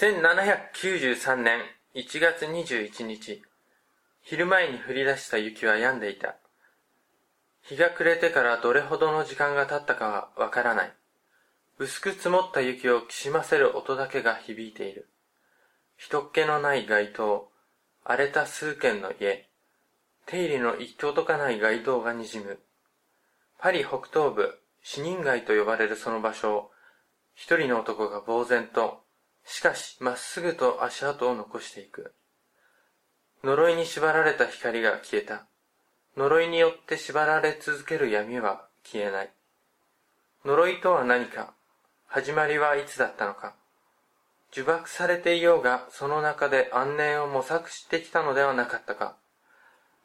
[0.00, 1.60] 1793年
[1.96, 3.42] 1月21日、
[4.22, 6.36] 昼前に降り出した雪は止んでいた。
[7.62, 10.92] 日が暮れてからどれほどの時間が経ったかはわからない。
[11.78, 15.08] 薄く積もった雪をきしませる音だけが響いている。
[15.96, 17.48] 人っ気のない街灯、
[18.04, 19.48] 荒れた数軒の家、
[20.26, 22.60] 手入れの行き届かない街灯が滲む。
[23.58, 26.70] パリ北東部、死人街と呼ばれるその場所を、
[27.34, 29.07] 一人の男が呆然と、
[29.48, 32.14] しかしまっすぐと足跡を残していく。
[33.42, 35.46] 呪いに縛られた光が消えた。
[36.16, 39.32] 呪いによって縛られ続ける闇は消えない。
[40.44, 41.52] 呪いとは何か
[42.06, 43.54] 始まりはいつだったのか
[44.56, 49.16] 呪縛されていようがその中で安寧を模索してきたのではなかったか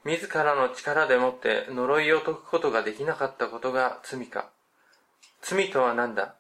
[0.03, 4.49] 自らの力でもって呪いを解くことができなかったことが罪か
[5.41, 6.35] 罪とは何だ？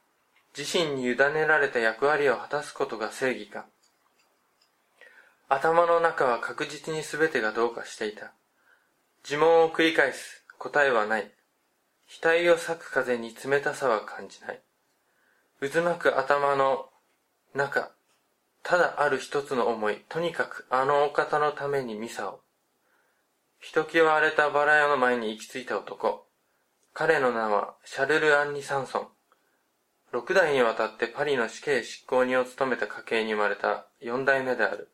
[0.57, 3.65] 自身に委ねられた役割を果たすことが正義か。
[5.49, 8.33] 頭の中は確実に全てがどうかしていた。
[9.25, 11.31] 呪文を繰り返す答えはない。
[12.21, 14.61] 額を裂く風に冷たさは感じない。
[15.59, 16.89] 渦巻く頭の
[17.53, 17.91] 中
[18.63, 22.41] ただある一つの思いとにかくあのお方のためにミサを。
[23.59, 26.27] ひときわ荒れたバラ屋の前に行き着いた男。
[26.93, 29.07] 彼の名はシャルル・アンニ・サンソン。
[30.13, 34.91] 六代にわたってパリの死刑執行人を務めた家系に生まれた四代目である。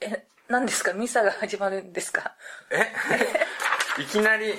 [0.00, 0.92] え、何ですか？
[0.92, 2.36] ミサが始まるんですか？
[2.70, 2.86] え？
[4.00, 4.54] いきなり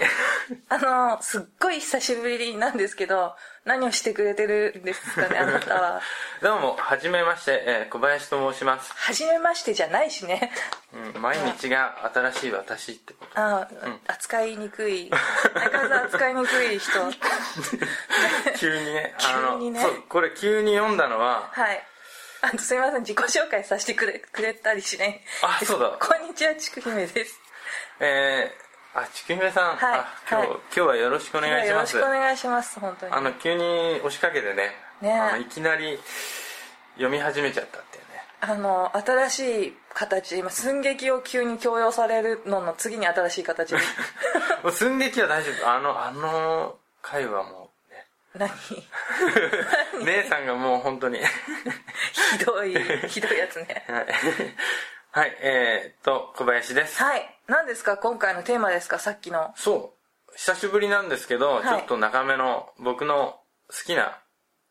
[0.70, 3.34] あの、すっごい久しぶりなんですけど、
[3.66, 6.02] 何をしてくれてるんですかね、あなたは。
[6.44, 8.94] どうも、はじめまして、えー、小林と申します。
[8.94, 10.52] はじめましてじゃないしね。
[10.94, 13.40] うん、毎日が新しい私ってこと。
[13.40, 15.10] ああ、うん、扱いにくい。
[15.10, 16.92] なかなか扱いにくい人。
[18.60, 19.16] 急にね。
[19.18, 19.82] 急にね。
[19.82, 21.84] そう、これ急に読んだのは、はい。
[22.42, 25.22] あすみません、自己紹介させてくれくれたりしない。
[25.42, 25.98] あ、そうだ。
[26.00, 27.40] こんにちは、ちくひめです。
[28.00, 31.96] えー、あ、ちくひめさん、はい、今日、はい、今日はよろしくお願いします。
[31.96, 33.14] よろしくお願いします、本当に。
[33.14, 33.64] あの、急に
[34.00, 34.72] 押しかけてね、
[35.02, 35.98] ねあのいきなり
[36.96, 38.10] 読み始めちゃったっていうね。
[38.42, 43.76] あの、新しい形、今、寸劇を急に強要されるのの次に新しい形
[44.64, 45.70] もう寸劇は大丈夫。
[45.70, 47.72] あの、あの回はも
[48.36, 48.50] う、ね。
[48.50, 48.52] 何？
[50.04, 51.20] 姉さんがもう本当に
[52.38, 52.76] ひどい、
[53.08, 53.86] ひどいやつね。
[53.88, 54.06] はい。
[55.14, 57.04] はい、えー、っと、小林です。
[57.04, 57.38] はい。
[57.46, 57.98] 何ですか？
[57.98, 58.98] 今回のテーマですか？
[58.98, 59.52] さっきの。
[59.58, 59.94] そ
[60.32, 60.34] う。
[60.38, 63.36] 久しぶりなんですけど、はい、ちょっと長めの僕の
[63.68, 64.20] 好きな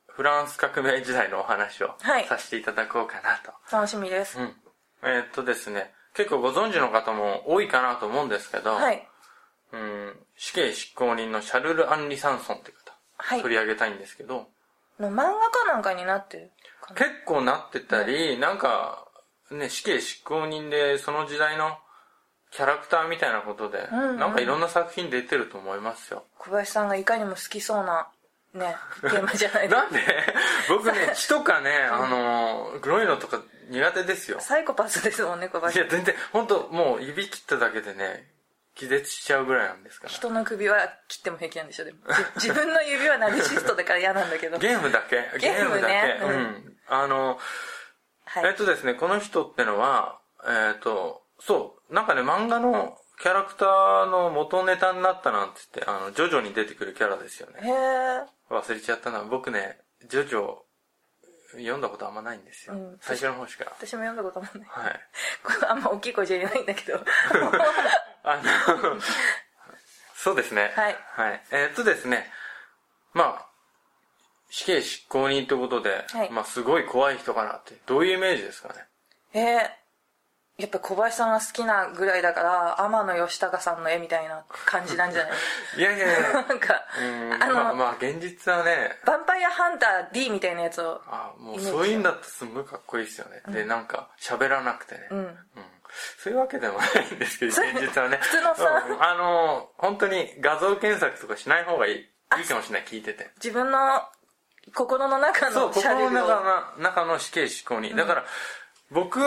[0.07, 1.89] フランス革命時代のお話を
[2.27, 3.53] させていただこうかなと。
[3.71, 4.39] 楽しみです。
[4.39, 4.55] うん。
[5.03, 9.07] えー、っとですね、結構ご存知の方も多いかなと思うんですけど、はい。
[9.75, 14.47] うん、死刑執行人のシャルル・アンリ・サンソンって方、はい、取り上げたいんですけど、
[14.99, 16.51] の漫画かなんかになってる
[16.95, 19.07] 結構なってたり、なんか
[19.51, 21.79] ね、死刑執行人でその時代の
[22.51, 26.25] キャラクターみたいなことで、うんうん、なんかいろんな作品出てると思いますよ。
[26.39, 28.09] 小林さんがいかにも好きそうな、
[28.55, 29.83] ね、テーマじゃないですか。
[29.83, 30.01] なんで？
[30.69, 34.41] 僕ね、 血とかね、あの、黒いのとか苦手ですよ。
[34.41, 38.29] サイコパスですもんね、小林いや、全然、本当もう指切っただけでね、
[38.75, 40.13] 気絶しちゃうぐらいなんですから。
[40.13, 41.99] 人の首は切っても平気なんでしょ、でも。
[42.35, 44.59] 自分の指はナルシストだから嫌なんだけど。
[44.59, 45.31] ゲームだけ。
[45.39, 45.93] ゲームだけ。
[45.93, 46.77] ね、うん。
[46.89, 47.39] あの、
[48.33, 57.61] はい、えっとですね、この人ってのは、えっ、と、そう、なんかね、漫画のキャラクターの元ネタになったなんて言って、あの、ジョジョに出てくるキャラですよね。
[57.63, 59.25] へ忘れちゃったな。
[59.25, 60.59] 僕ね、ジョジョ、
[61.53, 62.75] 読んだことあんまないんですよ。
[62.75, 63.65] うん、最初の方しか。
[63.77, 64.69] 私も読んだことあんまない。
[64.87, 65.01] はい。
[65.43, 67.01] これあんま大きい声じゃ言えないんだけど。
[68.23, 68.43] あの、
[70.15, 70.73] そうですね。
[70.77, 70.97] はい。
[71.17, 71.43] はい。
[71.51, 72.31] えー、っとですね、
[73.13, 73.50] まあ、
[74.51, 78.75] 死刑執行人ということで、はい、まあすごい怖い人かなって、どういうイメージですかね？
[79.33, 85.33] えー、やっぱ小林さんが好きなぐらいだから天野義高さんの絵みたいな感じなんじゃない？
[85.79, 86.33] いやいやいや。
[86.49, 86.85] なんか
[87.41, 88.99] あの、まあ、まあ現実はね。
[89.05, 95.39] ヴァンパイアハンター D みたいなやつをあもうそういうんだってすごいかっこいいですよね、うん、でなんか喋らなくてね、うん、うん、
[96.19, 98.19] そういうわけでもないんですけど現実はね。
[98.21, 102.11] 普通のさ、うん、あの本当に画像検索とかしない方がいい。
[102.39, 103.31] いいかもしれない聞いてて。
[103.37, 104.09] 自分の
[104.75, 106.11] 心の中のそう心の。
[106.11, 108.25] 中の中の死刑執行人、だから
[108.91, 109.21] 僕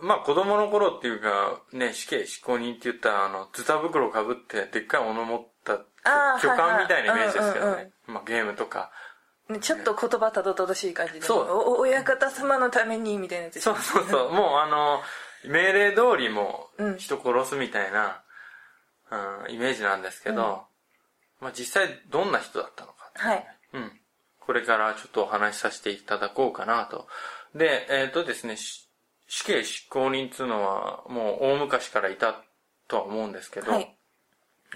[0.00, 5.78] まあ子供の頃っていうかね死刑執行人って言ったらあのズタ袋かぶってでっかい斧持った
[6.40, 8.90] 巨漢みたいなイメージですけどね、まあ、ゲームとか。
[9.48, 11.46] ねちょっと言葉たどたどしい感じでそう。
[11.48, 14.32] お親方様のためにみたいなやつそうそうそう。
[14.32, 15.00] もうあの
[15.48, 16.98] 命令通りもううん。
[16.98, 18.22] 人殺すみたいな、
[19.46, 20.64] うん、イメージなんですけど、
[21.40, 23.30] まあ、実際どんな人だったのかね。
[23.30, 23.46] はい。
[23.74, 23.92] うん、
[24.46, 27.06] これからちょっとお話しさせていただこうかなと。
[27.54, 28.88] でえっ、とですねし
[29.28, 32.42] 死刑執行人っていうのはもう大昔からいた
[32.88, 33.96] とは思うんですけど、はい。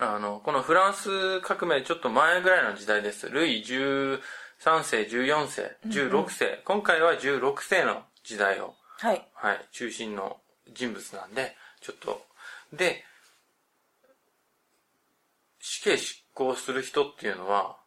[0.00, 3.28] あの、このフランス革命ちょっと前ぐらいの時代です。
[3.28, 4.20] ルイ13
[4.82, 9.28] 世、14世、16世、今回は16世の時代を、はい。
[9.34, 10.38] はい、中心の
[10.72, 12.22] 人物なんで、ちょっと、
[12.72, 13.04] で、
[15.60, 17.79] 死刑執行する人っていうのは、うん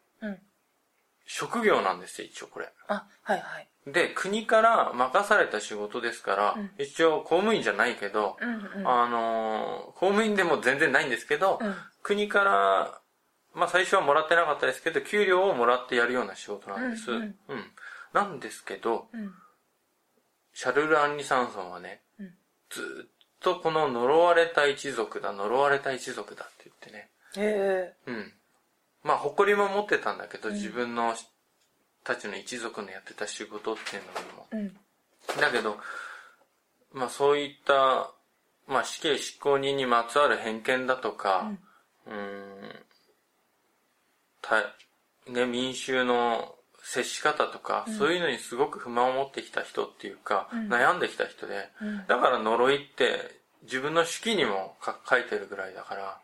[1.36, 2.72] 職業なんですよ、一応これ。
[2.86, 3.68] あはいはい。
[3.88, 6.70] で、国から任された仕事ですから、うん。
[6.78, 8.88] 一応公務員じゃないけど、うんうん。
[8.88, 11.74] あのー公務員でも全然ないんですけど、うん。
[12.04, 13.00] 国から、
[13.52, 17.10] まあ最初はもらってなかったですけど、給料をもらってやるような仕事なんです。
[17.10, 17.22] ううん。
[17.24, 17.34] ん。
[18.12, 19.34] なんですけど、うん。
[20.52, 22.34] シャルル・アンリ・サンソンはね、うん。
[22.70, 23.10] ずっ
[23.40, 28.32] とこの呪われた一族だ、呪われた一族だって言ってね、へえうん。
[29.04, 31.14] まあ誇りも持ってたんだけど、自分の
[32.02, 34.02] たちの一族のやってた仕事っていう
[34.52, 34.72] のにも、
[35.32, 35.40] うん。
[35.40, 35.76] だけど、
[36.92, 38.10] まあそういった、
[38.66, 41.52] まあ死刑執行人にまつわる偏見だとか、
[42.06, 42.74] うーん、
[44.42, 44.56] た、
[45.30, 50.68] ね、民衆の接し方とか、そういうのにすごく不満を持ってきた人っていうか、ん。
[50.68, 52.06] 悩んできた人で、うん。
[52.06, 56.20] だから呪いって自分の手記にもか書いてるぐらいだから、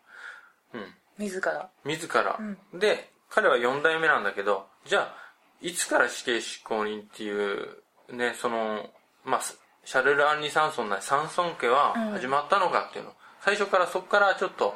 [0.75, 1.71] うん、自ら。
[1.85, 2.39] 自ら、
[2.75, 5.15] で彼は4代目なんだけどじゃあ
[5.61, 8.91] いつから死刑執行人っていうねその
[9.25, 9.41] まあ
[9.85, 12.11] シャルル・アンリ・サンソンなサンソン家はうん。
[12.13, 14.75] 始まったのかっていうの、最初からそこからちょっと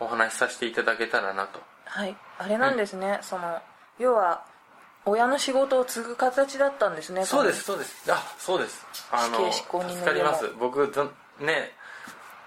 [0.00, 1.60] お話しさせていただけたらなと。
[1.84, 2.16] はい。
[2.38, 3.58] あれなんですね、その
[3.98, 4.44] 要は
[5.06, 8.10] 親の仕事を継ぐ形だったんですねそうですそうです。
[8.10, 8.86] あそうです。
[9.10, 10.48] あの死刑執行人の助かります。
[10.58, 11.04] 僕ど
[11.40, 11.72] ね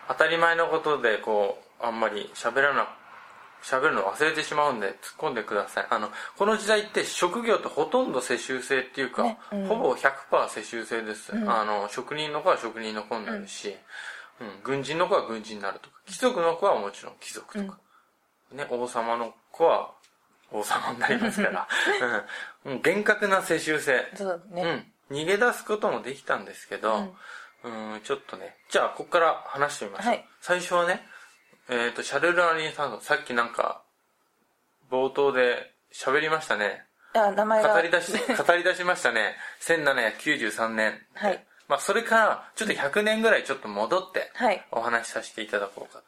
[0.08, 2.88] 当たり前のことでこうあんまり喋らな
[3.64, 5.88] 喋るの忘れてしまうんで突っ込んでください。
[5.90, 9.66] あのこの時代って職業とほとんど世襲制っていうか、ねうん。
[9.68, 13.76] ほぼ100%世襲制です、あの職人の子は職人の子になるし、
[14.40, 14.48] うん。
[14.64, 17.78] 軍人の子は軍人になるとか貴族の子はもちろん貴族とか、
[18.54, 19.92] ね、王様の子は
[20.52, 21.68] 王様になりますから、
[22.66, 24.12] うん、厳格な世襲制。
[24.16, 27.16] そうね、うん、逃げ出すこともできたんですけど、
[27.64, 30.10] うん、ちょっとね、じゃあ、ここから話してみましょう。
[30.12, 30.26] はい。
[30.40, 31.06] 最初はね、
[31.70, 33.84] えっ、と、シャルル・アリンさんの、さっきなんか、
[34.92, 36.84] 冒頭で喋りましたね。
[37.14, 39.36] あ名前が語り出し、 語り出しましたね。
[39.62, 41.06] 1793年。
[41.16, 41.46] はい。
[41.68, 46.02] まあ、それから、ちょっと100年ぐらいちょっと戻って、はいお話しさせていただこうか。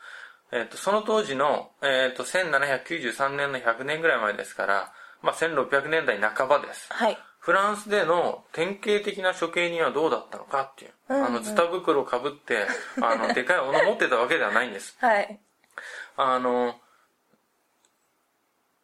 [0.52, 6.92] えっ、と、その当時の、えっ、と、1793年の100年ぐらい前ですから、まあ、1600年代半ばです。
[6.92, 10.92] はいフランスでの典型的な処刑人はどうだったのかっていう。
[11.10, 12.68] うんうんあの、ズタ袋をかぶって、
[13.02, 14.96] あの、でかい斧持ってたわけではないんです。
[15.00, 15.40] はい
[16.18, 16.76] あの、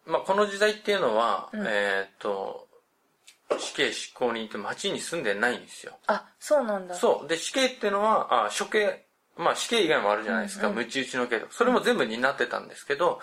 [0.06, 2.68] まあ、この時代っていうのは、えーっと、
[3.59, 5.97] 死刑執行人って町に住んでないんですよ。
[6.07, 6.95] あそうなんだ。
[6.95, 7.27] そう。
[7.27, 9.06] で、死刑っていうのは、あ、処刑、
[9.38, 10.77] まあ死刑以外もあるじゃないですか、うんうん。
[10.79, 11.53] ムチ打ちの刑とか。
[11.53, 13.19] それも全部担ってたんですけど、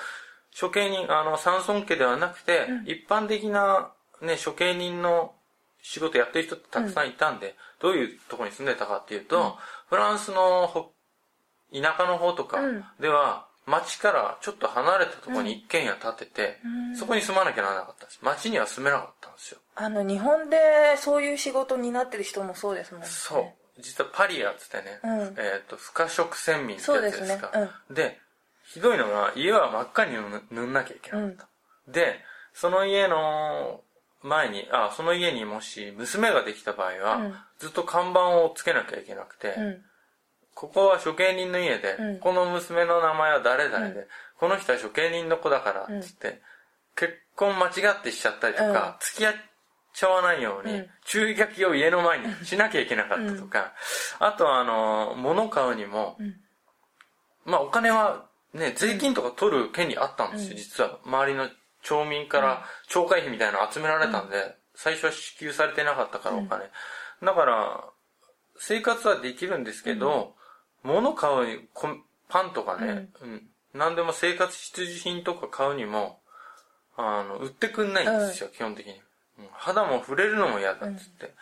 [0.58, 3.92] 処刑人、あの、山村家ではなくて、一般的な、
[4.22, 5.34] ね、処刑人の
[5.82, 10.92] 仕事やってる人ってたくさんいたんで、どういうところに住んでたかっていうと、フランスのほ
[11.72, 12.84] 田舎の方とかうん。
[13.00, 18.20] では、町からちょっと離れたところに一軒家建てて、うんそこに住まなきゃならなかったんです。
[18.22, 19.58] 町には住めなかったんですよ。
[19.74, 20.56] あの日本で
[20.96, 23.82] そういう仕事になってる人もそうですもんねそう。
[23.82, 27.50] 実はパリアっつってね、うんえっ、と、不可食洗民ってやつですか。
[27.52, 28.20] そうですねで、
[28.64, 31.48] ひどいのが、家は真っ赤に塗塗んなきゃいけなかった。
[31.90, 32.20] で、
[32.52, 33.80] その家の
[34.22, 39.82] 前に、あ、その家にもし娘ができた場合は、うんずっと看板をつけなきゃいけなくて、うん
[40.54, 42.18] ここは処刑人の家で、うん。
[42.20, 44.06] この娘の名前は誰々で、うん。
[44.38, 46.40] この人は処刑人の子だから、つって、
[46.96, 48.94] 結婚間違ってしちゃったりとか、うん。
[49.00, 49.34] 付き合っ
[49.92, 50.90] ちゃわないように、うん。
[51.04, 53.72] 注意書きを家の前にしなきゃいけなかったとか、
[54.20, 56.34] あとはあの、物買うにも、ん。
[57.44, 60.98] まあお金はね、税金とか取る権利あったんですよ、実は。
[61.04, 61.48] 周りの
[61.82, 66.70] 町民から町会費みたいなの集められたんで、最初は支給されてなかったからお金。
[67.22, 67.84] だから、
[68.56, 70.36] 生活はできるんですけど、
[70.84, 71.88] 物買うに、こ
[72.28, 73.42] パンとかね、うん、
[73.74, 76.20] 何でも生活必需品とか買うにも、
[76.96, 78.92] あの、売ってくんないんですよ、基本的に。
[78.92, 79.48] うん。
[79.52, 81.34] 肌も触れるのも嫌だっつって。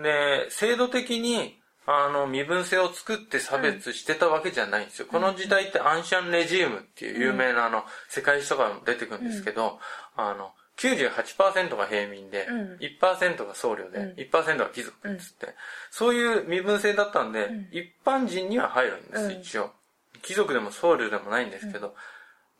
[0.00, 5.08] で、制度的に、あの、身分制を作って差別してたわけじゃないんですよ。
[5.08, 9.78] この時代ってアンシャンレジウムっていう有名なあの、世界史とかも出てくるんですけど、
[10.16, 12.76] あの、98%が平民で、うん。
[12.76, 14.14] 1%が僧侶で、うん。
[14.14, 15.54] 1%が貴族っつって、
[15.90, 17.68] そういう身分制だったんで、ん。
[17.72, 19.32] 一般人には入るんです、うん。
[19.32, 19.70] 一応。
[20.22, 21.94] 貴族でも僧侶でもないんですけど、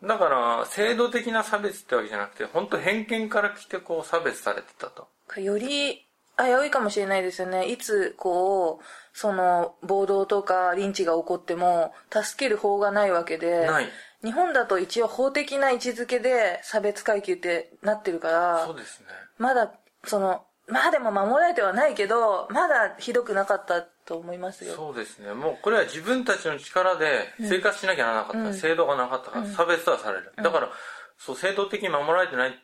[0.03, 5.09] だから、制度的な差別ってわけじゃなくて、本当偏見から来てこう差別されてたと。
[5.41, 6.07] より
[6.39, 7.67] 危ういかもしれないですよね。
[7.67, 13.67] いつこうその暴動とかリンチが起こっても助ける法がないわけで。
[13.67, 13.89] ない。
[14.27, 19.07] 日本だと一応法的な位置づけで差別階級ってなってるからそうですね。
[19.39, 19.73] まだ
[20.05, 24.75] そのまあでも守られてはないけどまだひどくなかったと思いますよ。
[24.75, 25.35] そうですね。
[25.35, 28.39] もうこれは自分たちの力で生活しなきゃならなかった。
[28.39, 28.55] うん。
[28.55, 30.33] 制度がなかったから差別はされる。
[30.37, 30.71] だから、
[31.19, 32.55] そう、制度的に守られてない、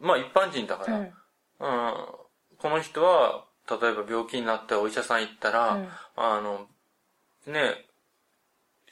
[0.00, 1.04] まあ一般人だから、うん。
[1.04, 1.10] うん、
[2.58, 5.88] この人は、例えば病気になってお医者さん行ったら、うん。
[6.16, 6.66] あの、
[7.46, 7.86] ね、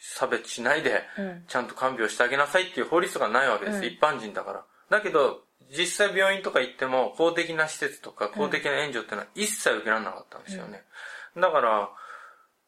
[0.04, 3.78] 差別しないで、うんちゃんと看病してあげなさいっていう法律がないわけです。
[3.78, 4.64] うん一般人だから。
[4.90, 10.82] だけど、実際病院とか行っても、公的な施設とか公的な援助っていうのは一切受けられなかったんですよね。
[11.37, 11.90] だから、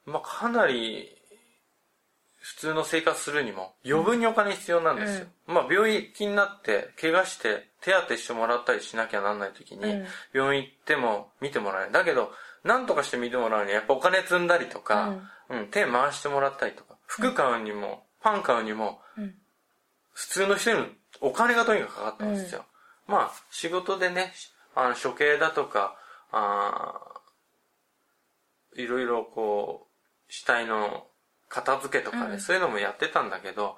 [0.06, 1.10] まあかなり、
[2.38, 5.26] 普通の生活するにも余分にお金必要なんですよ。
[5.46, 11.92] まあ病気になって、怪我して手当てしてもらったりしなきゃなんない時に、うん病院行っても見てもらえない。
[11.92, 15.14] だけど、何とかして見てもらうにはやっぱお金積んだりとか、
[15.50, 19.34] うん、手回してもらったりとか、服買うにも、パン買うにも、うん
[20.16, 20.86] 普通の人に
[21.20, 22.64] お金がとにかくかかったんですよ。
[23.08, 24.32] まあ、仕事でね、
[24.76, 25.96] あの、処刑だとか、
[26.30, 31.08] あーいろいろこう、死体の
[31.48, 33.76] 片付けとかね、うんそういうのもやってたんだけど、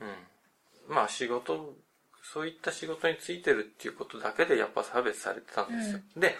[0.00, 0.94] うん。
[0.94, 1.74] まあ仕事、
[2.22, 5.98] そういった仕事についてるっていうことだけでやっぱ差別されてたんですよ。
[6.16, 6.36] で、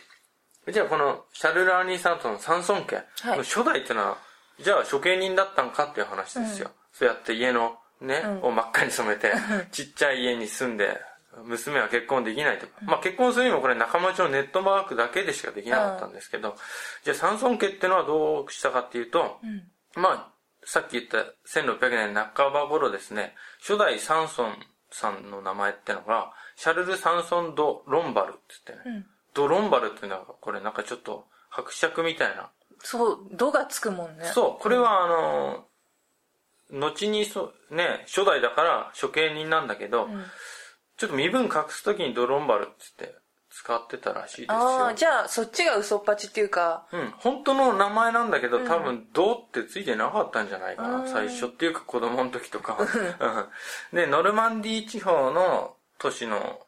[0.72, 3.04] じゃあこのシャルル・アーニー・サントの三尊家
[3.38, 4.18] 初代ってのは、
[4.62, 6.70] じゃあ処刑人だったんかっていう話ですよ。
[6.92, 8.42] そうやって家のね、うん。
[8.48, 9.32] を真っ赤に染めて、
[9.72, 11.00] ちっちゃい家に住んで、
[11.44, 12.72] 娘は結婚できないとか。
[12.82, 16.56] まあ結婚するにもこれ仲間内のネットワークだけでしかできなかったんですけど、
[17.04, 19.64] じゃあ三尊家ってのはどうしたかっていうと、うん。
[20.02, 20.32] まあ、
[20.64, 24.56] さっき言った1600年半ば頃ですね、初代サンソン
[24.90, 29.06] さんの名前ってのが、シャルル・サンソン・ド・ロンバルって言ってね、うん。
[29.34, 32.50] ド・ロンバルっていうのは、これなんかちょっと伯爵みたいな。
[32.82, 34.24] そう「度がつくもんね。
[34.26, 35.66] そう、これはあの、
[36.70, 40.24] 後にそう、ね、初代だから処刑人なんだけど、ん。
[40.96, 43.20] ちょっと身分隠すときにド・ロンバルって言って
[43.50, 44.54] 使ってたらしいですよ。
[44.54, 46.86] ああじゃあそっちが嘘っぱちっていうか。
[46.92, 52.78] うん、本当の名前なんだけど、多分、ドってついてなかったんじゃないかな、最初っていうか子供の時とか。
[53.92, 53.96] うん。
[53.96, 56.60] で、ノルマンディー地方の都市の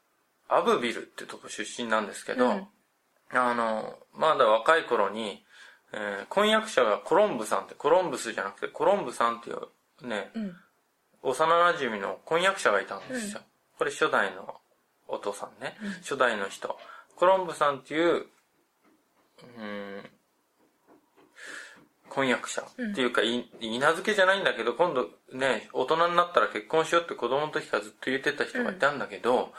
[0.48, 2.68] アブビルってとこ出身なんですけど、うん。
[3.32, 5.44] あの、まだ若い頃に、
[5.92, 9.58] えー婚約者がコロンブさんって、コロンブスじゃなくてコロンブさんっていう
[10.06, 10.56] ね、うん。
[11.22, 13.40] 幼馴染の婚約者がいたんですよ。
[13.78, 14.56] これ初代の
[15.08, 15.76] お父さんね。
[16.00, 16.78] 初代の人。
[17.16, 18.26] コロンブさんっていう、
[19.58, 20.02] うん、
[22.08, 22.62] 婚約者。
[22.62, 29.52] っていうか、い、稲付けじゃないんだけど、今度ね、大人になったら結婚しようって子供の時からずっと言ってた人がいたんだけど、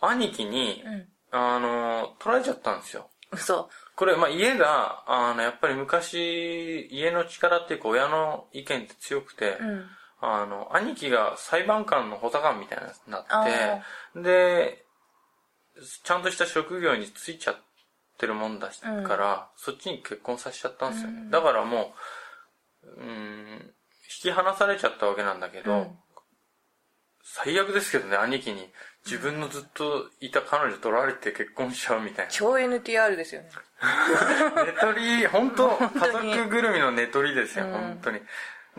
[0.00, 1.08] 兄貴に、うん。
[1.32, 3.08] あの、取られちゃったんですよ。
[3.32, 3.68] 嘘
[4.00, 9.84] これ、まあ、家が、あの、やっぱり昔、家の力っていうか親の意見って強くて、うん。
[10.22, 14.86] あの、兄貴が裁判官の補佐官みたいになあって、で、
[16.02, 17.56] ちゃんとした職業に就いちゃっ
[18.16, 19.04] てるもんだしうん。
[19.04, 21.20] から、そっちに結婚させちゃったんですよね。
[21.20, 21.30] うん。
[21.30, 21.92] だからも
[22.82, 23.74] う、うん、
[24.24, 25.98] 引き離されちゃったわけなんだけど、うん。
[27.22, 28.72] 最悪ですけどね、兄貴に。
[29.10, 32.30] 自分のずっといた彼女取られて結婚しちゃうみたいな。
[32.30, 33.48] 超 NTR ですよね。
[34.66, 37.72] 寝取り、本当家族ぐるみの寝取りですよ、うん。
[37.72, 38.20] 本当に。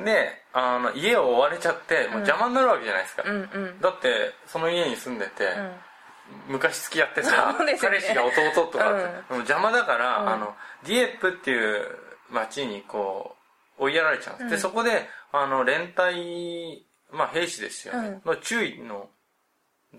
[0.06, 3.24] で、あの、家を追われちゃって、もう邪魔になるわけじゃないですか。
[3.26, 3.82] うんうん。
[3.82, 5.72] だって、その家に住んでて、うん。
[6.54, 10.30] 昔付き合ってさ、彼氏が弟とかって、邪魔だから、うん。
[10.30, 11.86] あの、ディエップっていう
[12.30, 13.36] 町にこ
[13.80, 14.50] う、追いやられちゃうんです。
[14.50, 14.62] で、うん。
[14.62, 18.32] そこで、あの、連隊、まあ兵士ですよね、うん。
[18.32, 19.10] の注意の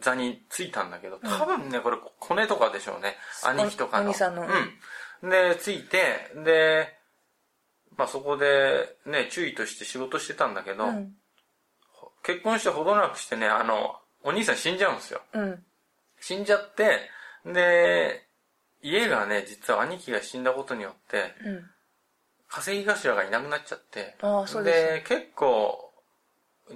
[0.01, 3.17] 座についたんだけど、多分ね、これ、コネとかでしょうね。
[3.43, 4.07] 兄貴とかの。
[4.07, 4.47] お兄さんの
[5.23, 5.31] うん。
[5.31, 6.99] で、ついて、で、
[7.97, 11.15] まあそこで、ね、注意として仕事してたんだけど、うん
[12.25, 15.23] 結婚してほどなくしてね、あの、お兄さん死んじゃうんですよ。
[15.33, 15.65] うん
[16.21, 17.01] 死んじゃって、
[17.45, 18.29] で、
[18.81, 21.71] 家がね、実は兄貴が死んだことによって、うん
[22.49, 24.15] 稼ぎ頭がいなくなっちゃって、
[24.63, 25.92] です結構、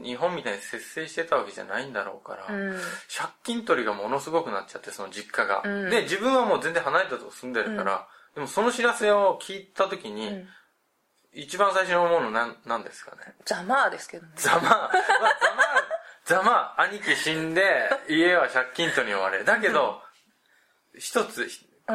[0.02, 2.72] 日本みたいに節制してたわけじゃないんだろうから、うん。
[3.14, 5.62] 借金取りがものすごくなっちゃって、その実家が。
[5.64, 5.90] うん。
[5.90, 10.48] で、自分はもう全然離れたとこ住んでるから、でもその知らせを聞いた時に、うん。
[11.32, 13.34] 一番最初に思うのなん、なんですかね？
[13.44, 14.32] ざまあですけどね。
[14.36, 14.92] ざまあ、まあ、ざまあ、
[16.24, 17.62] ざまあ兄貴死んで
[18.08, 19.44] 家は借金取りに追われ。
[19.44, 20.02] だけど、
[20.98, 21.46] 一つ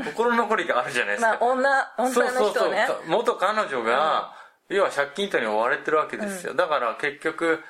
[0.06, 2.30] 心残りがあるじゃないですか、まあ女女の人ね。
[2.30, 3.04] そうそうそう。
[3.08, 4.36] 元彼女が、
[4.70, 7.64] 要は借金取りに追われてるわけですよ、だから結局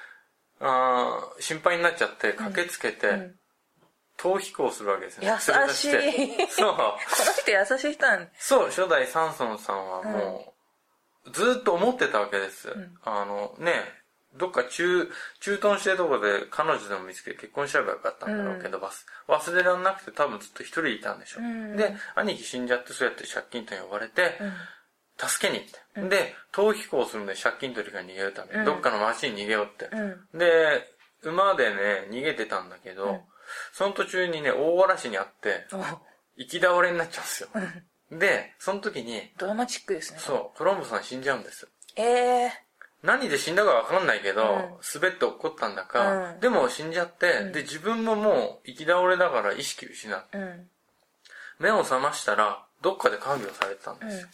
[0.62, 3.36] あー心配になっちゃって駆けつけて、ん。
[4.18, 5.27] 逃避行するわけですね。
[5.27, 5.39] 優
[5.74, 5.91] しい。
[6.50, 6.75] そう。
[6.75, 6.94] この
[7.41, 10.53] 人優しい人なんそう初代サンソンさんはも
[11.25, 12.70] う、ずっと思ってたわけです、
[13.03, 13.74] あのね
[14.38, 18.91] どっか中中東してるところで彼女でも見つけて結婚しちゃえばよかったんだろうけど、忘
[19.27, 21.75] 忘れられなくて多分ずっと一人いたんでしょ、ん。
[21.75, 24.38] で兄貴死んじゃってそうやって借金取りに呼ばれて、
[25.28, 30.40] 助けに行って、で逃避行するんで借金取りが逃げるために、どっかの町に逃げようって、うん。
[30.40, 30.88] で
[31.24, 33.22] 馬でね逃げてたんだけど、
[33.74, 35.78] その途中にね大嵐にあってお。
[36.38, 37.50] 行き倒れになっちゃうんですよ、
[38.18, 40.20] でその時にドラマチックですね。
[40.20, 42.51] そうコロンボさん死んじゃうんですええ
[43.04, 44.50] 何で死んだか分かんないけど、うん。
[44.94, 46.40] 滑って落っこったんだか、うん。
[46.40, 50.38] でも死んじゃって、で自分ももう行き倒れだから意識失って。
[50.38, 50.70] うん。
[51.60, 54.28] 目を覚ましたらどっかで看病されてたんですよ、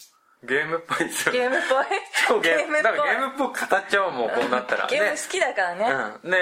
[0.44, 1.86] ゲームっぽいですよゲームっぽい？
[2.28, 2.80] 超ゲーム。
[2.80, 4.88] っだからゲーぽいムっぽく語っちゃおうもうこうなったら。
[4.88, 5.92] ゲーム好きだからね、で,、
[6.24, 6.38] うん、で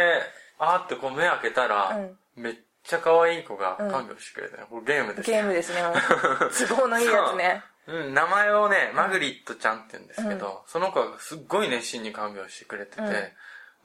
[0.60, 1.98] あーってこう目開けたら、
[2.36, 5.82] めっちゃ可愛い子が看病してくれてね、これゲームですゲームですね
[6.68, 7.64] 都合のいいやつね。
[7.88, 7.92] う。
[7.92, 13.34] ん、名前をね、マグリットちゃんって言うんですけど、その子がすっごい熱心に看病してくれてて、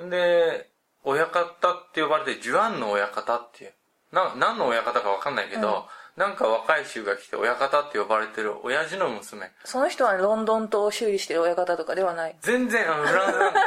[0.08, 0.68] で、
[1.04, 3.72] 親方って呼ばれて、ジュアンの親方っていう、
[4.12, 5.86] な、何の親方かわかんないけど、
[6.20, 9.50] なんか若い衆が来て親方って呼ばれてる親父の娘。
[9.64, 12.36] その人はロンドン島を修理してる親方とかではない。
[12.42, 13.60] 全然、あの、フランスなんで、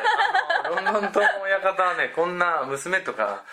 [0.64, 3.44] あの、ロンドン島の親方はね、こんな娘とか、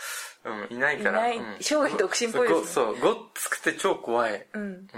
[0.45, 1.33] うん、いないから。
[1.33, 1.53] いない。
[1.55, 1.57] うん。
[1.63, 2.67] 生涯独身っぽいですね。
[2.67, 4.47] そう、ごっつくて超怖い。
[4.53, 4.63] うん。
[4.63, 4.89] うん、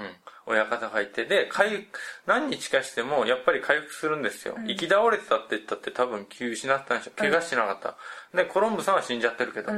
[0.46, 1.24] 親方がいて。
[1.24, 7.96] で回復何日かしてもやっぱり回復するんですよ、行き倒れてたって言ったって多分気失ったんでしょ怪我してなかった、
[8.36, 9.74] でコロンブさんは死んじゃってるけど、う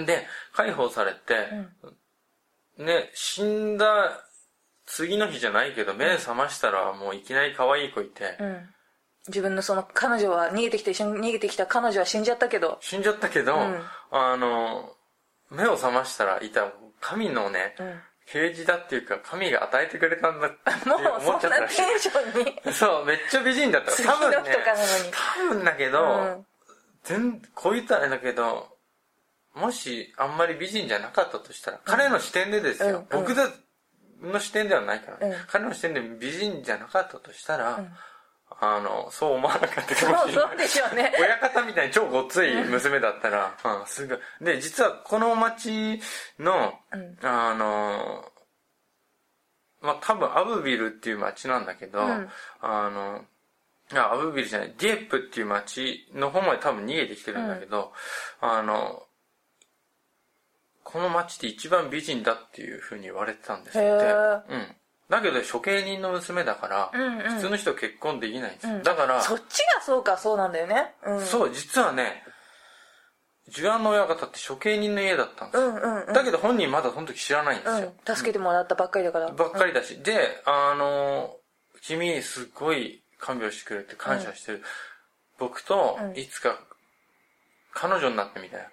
[0.00, 0.06] ん。
[0.06, 1.48] で解放されて、
[2.78, 4.24] ね死んだ
[4.86, 8.68] 次の日じゃないけど目覚ましたらもういきなり可愛い子いて、うん。
[9.28, 12.78] 自分のその彼女は逃げてきて一緒に逃げてきた彼女は死んじゃったけど。
[12.82, 13.80] 死んじゃったけど、ん。
[14.10, 14.92] あの
[15.50, 17.82] 目を覚ましたらいた神のね、ん。
[18.26, 21.76] 啓示だっていうか神が与えてくれたんだって もう思っちゃったそんならしい。
[21.76, 22.60] テンションに。
[22.72, 23.92] そう、めっちゃ美人だった。
[23.92, 24.56] 多分ね
[25.10, 26.46] 多分だけど、うん。
[27.02, 28.73] 全、こう言ったらあれだけど、
[29.54, 33.48] もしあんまり美人じゃなかったとしたら、彼の視点でですよ、うん僕だ
[34.22, 35.34] の視点ではないから、ね。
[35.34, 35.44] うん。
[35.46, 37.84] 彼の視点で美人じゃなかったとしたら、
[38.60, 40.32] あの、そう思わなかったかもしれない。
[40.32, 41.12] そうでしょうね。
[41.18, 44.20] 親方みたいに超ごっつい娘だったら、うん、すぐ。
[44.40, 46.00] で、実はこの町
[46.38, 46.74] の、
[47.22, 48.24] あの、
[49.80, 52.28] まあ、多分アブビルっていう町なんだけど、ん。
[52.60, 53.24] あの、
[53.92, 57.92] あ、アブビルじゃない、ディエップっていう町の方まで多分逃げてきてるんだけど、
[58.40, 59.02] あの、
[60.94, 63.86] この町って一番美人だっていう風に言われてたんですって。
[63.88, 64.76] うん。
[65.10, 68.78] だけど処刑人の娘だから、うんうん普通の人結婚できないんですよ。
[68.78, 72.22] だから、そっちがそうかそうなんだよねうんそう、実はね、
[73.48, 75.66] ジュアンの親方って処刑人の家だったんですよ。
[75.66, 77.92] うんうんうんだけど本人まだその時知らないんですよ。
[78.06, 80.00] うん助けてもらったばっかりだからばっかりだし。
[80.00, 81.34] で、あの、
[81.82, 84.62] 君すごい看病してくれて感謝してる。
[85.40, 86.56] 僕といつか
[87.72, 88.68] 彼女になってみたいな。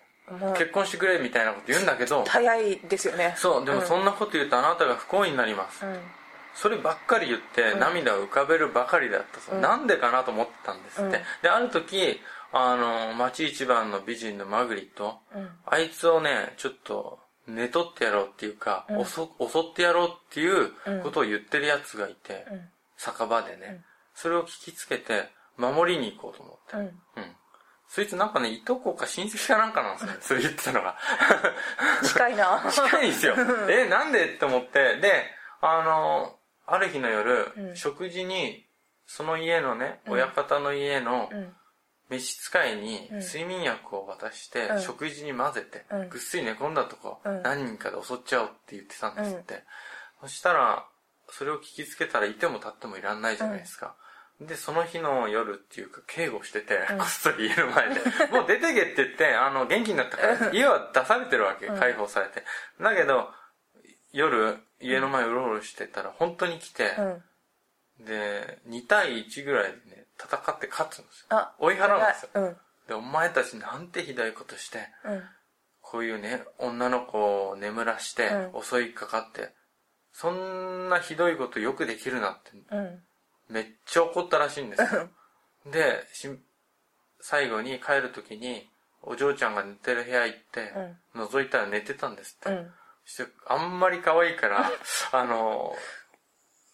[0.58, 3.34] 結婚してくれみたいなこと言うんだけど、早いですよね。
[3.38, 5.86] そう、でもそんなこと言うとあなたが不幸になります。
[5.86, 6.00] うん。
[6.54, 12.20] そればっかり言って涙を浮かべるばかりだったそう、なんでかなと思ってたんですって、である時
[12.52, 15.20] あの町一番の美人のマグリット、
[15.66, 20.72] あいつをねちょっと寝取ってやろうっていうか、襲襲ってやろうっていう
[21.04, 22.46] ことを言ってるやつがいて、
[22.98, 23.82] 酒場でね、
[24.14, 26.78] それを聞きつけて守りに行こうと思って。
[26.78, 26.84] うん。
[27.24, 27.36] うん
[27.94, 30.98] そいつなんかねいとこか親戚かなんかなんですよね それ言ってたのが。
[32.02, 32.72] 近いな。
[32.72, 33.36] 近いんですよ。
[33.70, 34.34] え、なんで？
[34.34, 38.66] って思って、で、あの、ある日の夜、食事に、
[39.06, 41.56] その家のね、親方の家のん。
[42.08, 44.80] 召使いに睡眠薬を渡して、ん。
[44.80, 46.10] 食事に混ぜて、うん。
[46.10, 47.42] ぐっすり寝込んだとこ、ん。
[47.42, 49.66] 何人かで襲っちゃおうって言ってたんですって。
[50.22, 50.88] そしたら、
[51.30, 53.98] それを聞きつけたらいても立ってもいらんないじゃないですか。
[54.42, 58.02] で、その日の夜っていうか、警護してて、こっそり家の前で、
[58.34, 62.44] もう出てけって言って、あの、元気になったから、家は出されてるわけ、解放されて。
[62.80, 63.32] だけど、
[64.12, 67.02] 夜、家の前うろうろしてたら、本当に来て、う
[68.02, 68.06] ん。
[68.06, 71.28] で、2対1ぐらいでね、戦って勝つんですよ。
[71.30, 72.30] あ追い払うんですよ。
[72.34, 72.58] うん。
[72.88, 75.24] で、お前たちなんてひどいことして、うん。
[75.82, 79.54] こういうね、女の子を眠らして、う襲いかかって、
[80.12, 83.04] そんなひどいことよくできるなって、うん
[83.52, 85.10] めっちゃ怒ったらしいんですよ。
[85.72, 86.08] で、
[87.20, 88.68] 最後に帰るときに、
[89.04, 90.72] お嬢ちゃんが寝てる部屋行って、
[91.16, 92.50] 覗いたら寝てたんですって。
[92.50, 92.72] うん。
[93.06, 94.72] そして、あんまり可愛いから、
[95.12, 95.76] あの、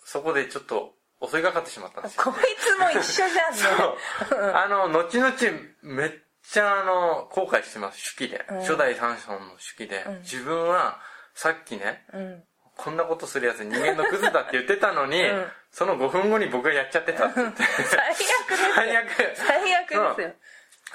[0.06, 2.24] そこでちょっこ襲いかかってしまったんですよ。
[2.24, 3.58] こいつも一緒じゃんね。
[4.30, 4.52] そう。
[4.54, 5.34] あの、後々、
[5.82, 6.12] めっ
[6.44, 8.46] ちゃあの、後悔してます、手記で。
[8.50, 10.04] うん初代三ンの手記で。
[10.04, 11.02] うん自分は、
[11.34, 12.44] さっきね、うん。
[12.78, 17.62] こんなことするやつ人間のクズだって言ってたのに、うんその5分後に僕がやっちゃってたって言って。
[17.64, 18.74] 最悪ですよ。
[18.74, 19.10] 最悪。
[19.36, 20.22] 最悪です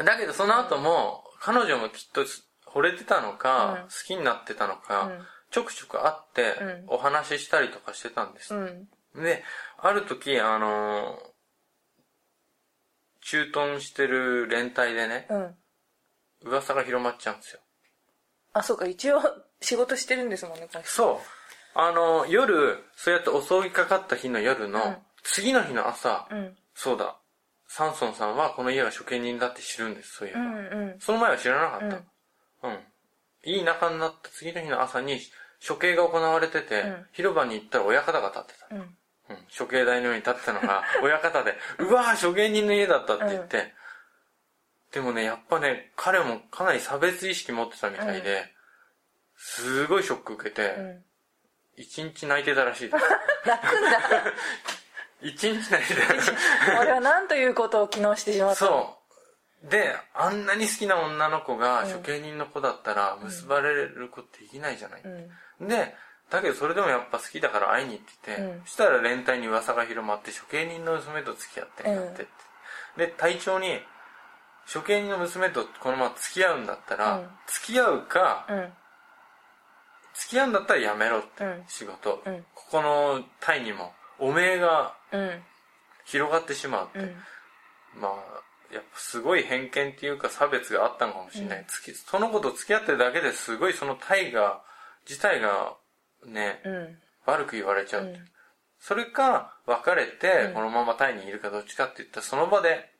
[0.01, 0.05] よ。
[0.05, 2.25] だけどその後も、彼女もきっと
[2.67, 5.19] 惚れてたのか、うん好きになってたのか、うん
[5.51, 8.55] ちょくちょく会ってうん、お話ししたりとかしてたんです。
[8.55, 8.89] うん。
[9.23, 9.45] で、
[9.79, 11.33] ある時、あのー
[13.25, 15.55] 駐屯してる連隊でね、うん。
[16.45, 17.61] 噂が広まっちゃうんですよ。
[18.53, 19.21] あ、そうか、一応
[19.61, 20.69] 仕事してるんですもんね。
[20.85, 21.42] そう。
[21.75, 26.57] あのー夜、そうやって襲いかかった日の夜の、うん次の日の朝、うん。
[26.75, 27.17] そうだ、
[27.69, 30.41] サンソンさんはこの家が処刑人だって知るんです、そういえば。
[30.41, 31.01] うんうん。
[31.01, 31.91] その前は知らなかっ
[32.61, 32.67] た。
[32.69, 32.79] うん。
[33.45, 35.21] いい仲になった次の日の朝に
[35.67, 38.75] 処刑が行われてて、うん広場に行ったら親方が立ってた。
[38.75, 38.81] うん。
[38.81, 38.97] うん。
[39.57, 43.73] 処刑台のように立ってたのが 親方で、うわぁ、処刑人の家だったって言って、
[44.91, 48.53] でもね、やっぱね、彼もかなり差別意識持ってたみたいで、
[49.37, 51.05] すごいショック受けて、うん。
[51.77, 53.05] 一日泣いてたらしいです。
[53.47, 54.01] 泣くんだ。
[55.23, 56.33] 一日泣いてたらしい。
[56.81, 58.71] 俺は何ということを昨日してしまったの？
[58.71, 58.99] そ
[59.65, 59.71] う。
[59.71, 65.03] で、あんなに好きな女の子がうん処刑人の子だったら結ばれることできないじゃない。
[65.03, 65.69] うん。
[65.69, 65.95] で、
[66.31, 72.33] だけどそれでもやっぱ好きだから会いに行ってて、うんそしたら連隊に噂が広まって処刑人の娘と付き合ってんだってって。
[72.97, 73.83] で、隊長に、
[74.73, 78.73] 処刑人の娘とこのまま付き合うんだったら、うん付き合うか、うん。
[80.15, 85.43] 付き合うんだったらやめろって、うん仕事、うんここの隊にも、おめえがうん。
[86.05, 86.99] 広がってしまうって。
[86.99, 87.15] うん。
[88.01, 88.13] まあ、
[88.75, 91.67] やっぱすごい偏見っていうか差別があったのかもしれない。
[92.07, 94.63] その子と付き合ってるだけですごいその大河
[95.09, 95.77] 自体が
[96.27, 96.99] ね、うん。
[97.27, 98.05] 悪く言われちゃう。
[98.05, 98.29] うん
[98.85, 102.91] それか、別れてう、んこのままタイにいるかどっちかって言ったら、その場で、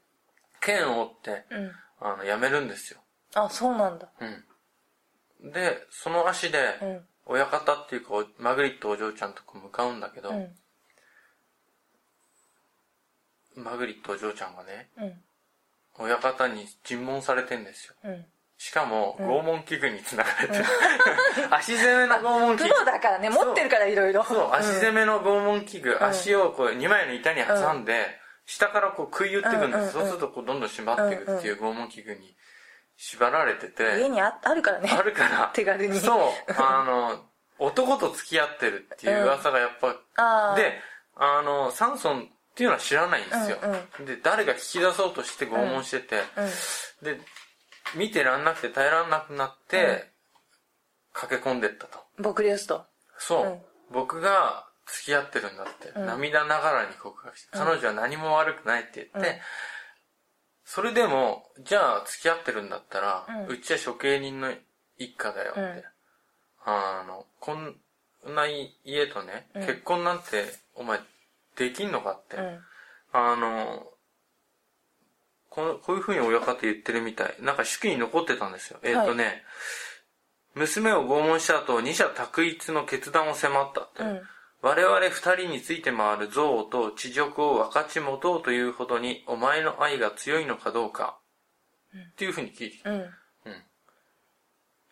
[0.61, 1.73] 剣を折って、うん。
[1.99, 3.01] あの、やめるんですよ。
[3.35, 4.09] あ、そうなんだ。
[4.21, 4.45] うん。
[5.43, 7.07] で、その足でう、ん。
[7.25, 10.55] 親方っていうか、おマグリットお嬢ちゃんとこ向かうんだけど、うん。
[13.57, 15.13] マグリットお嬢ちゃんがね、うん。
[15.99, 17.95] 親方に尋問されてんですよ。
[18.05, 18.27] うん。
[18.57, 20.65] しかも、うん拷問器具につながれてる。
[21.51, 22.71] 足攻めの拷問器プ具。
[22.71, 24.25] ロだからね、持ってるからいろいろ。
[24.25, 29.79] そう、足攻めの拷問器具、ん足をこう2枚の板に挟んで、下からこう食い打っていくんです。
[29.79, 32.37] うんうんうんそうするとこうどんどん締まっていくっていう拷問器具に
[33.05, 34.89] 縛られてて、家にああるからね。
[34.89, 36.23] あるから、手軽にそう、
[36.57, 37.25] あの、
[37.59, 40.55] 男と付き合ってるっていう噂がやっぱ、ああ。
[40.55, 40.81] で、
[41.17, 43.59] あの、サンソンっていうのは知らないんですよ。
[43.99, 46.51] うんで、誰が引き出そうとして拷問してて、うん。
[47.17, 47.21] で、
[47.95, 50.09] 見てらんなくて耐えらんなくなって、
[51.13, 51.99] 駆け込んでったと。
[52.19, 52.87] 僕ですと。
[53.19, 59.41] そう、うん僕が付き合ってるんだって、うん涙ながらに告白して、彼女は何も悪くないって言って、うん
[60.75, 64.51] それでも、じゃあ付き合ってるんだったら、ううんちは処刑人の
[64.97, 65.61] 一家だよって。
[65.61, 65.83] うん
[66.65, 67.77] あの、こん
[68.25, 71.01] な家とね、うん結婚なんて、お前、
[71.57, 72.39] できんのかって。
[72.39, 72.61] うん。
[73.13, 73.87] あの、
[75.51, 77.35] このこういう風に親方言ってるみたい。
[77.41, 78.79] なんか手記に残ってたんですよ。
[78.83, 79.45] えっ、とね、
[80.55, 84.23] 娘を拷問した後、二者択一の決断を迫ったって。
[84.63, 84.69] うん。
[84.69, 91.19] 我々二人について回る憎悪と恥辱を分かち持とうというほどに、お前の愛が強いのかどうか。
[91.95, 92.91] っていう風に聞いてきた。
[92.91, 93.05] うん。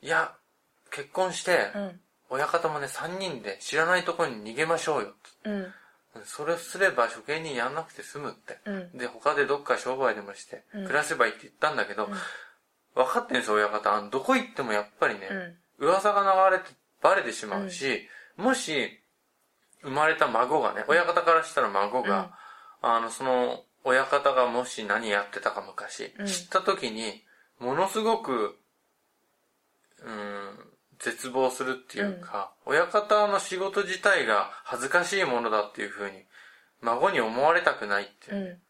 [0.03, 0.35] いや、
[0.91, 2.01] 結婚して、うん。
[2.31, 5.15] 親方もね、三人で知らないところに逃げましょうよ。
[5.45, 5.75] うん。
[6.25, 8.59] それすれば処刑人やんなくて済むって。
[8.65, 8.99] うん。
[8.99, 12.09] で、他でどっか商売でもして、うん暮らせばいいって言ったんだけど、
[12.95, 14.01] 分かってんですよ、親方。
[14.11, 19.00] どこ行ってもやっぱりね、噂が流れてバレてしまうし、もし、
[19.83, 22.33] 生まれた孫がね、親方からしたら孫が、
[22.83, 26.27] あの、その、親方がもし何やってたか昔、うん。
[26.27, 27.23] 知った時に、
[27.59, 28.57] ものすごく、
[30.03, 36.25] うん、絶望するっていうか、親方の仕事自体が恥ずかしいものだっていうふうに、
[36.83, 38.61] 孫に思われたくないっていう。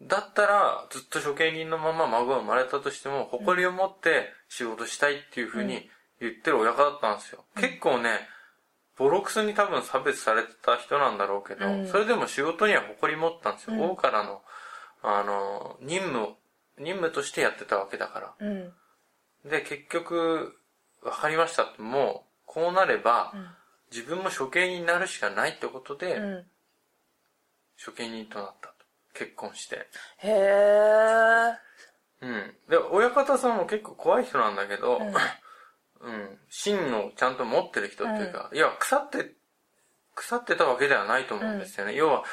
[0.00, 0.06] うん。
[0.06, 7.44] だったら、ずっと処刑人のまま孫が生まれたとしても、誇りを持って仕事したいっていうふうに言ってる親方だったんですよ。
[7.56, 8.20] 結構ね、
[8.98, 13.76] ボロクソに多分差別されてた人なんだろうけど、うんそれでも仕事には誇り持ったんですよ。
[13.76, 14.42] うん王からの、
[15.02, 16.36] あの、任務を、
[16.78, 18.34] 任務としてやってたわけだから。
[18.40, 18.72] うん。
[19.48, 20.58] で、結局、
[21.02, 23.46] わかりましたって、もう、こうなれば、うん
[23.90, 26.44] 自分も処刑人になるしかないってことで、うん。
[27.82, 28.74] 処刑人となったと。
[29.14, 29.88] 結婚して。
[30.18, 31.54] へえ。
[32.20, 32.54] うん。
[32.68, 35.00] で、親方さんも結構怖い人なんだけど、
[36.00, 36.38] うん。
[36.48, 39.32] 芯をちゃんと持ってる人っていうか、いや、腐って、
[40.14, 41.94] 腐ってたわけではないと思うんですよね。
[41.94, 42.24] 要は、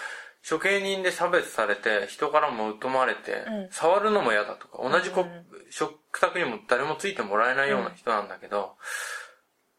[0.47, 8.75] 処刑人で差別されて、人からも疎まれて、うん触るのも嫌だとか、同じこ、うん食卓にも誰もついてもらえないような人なんだけど、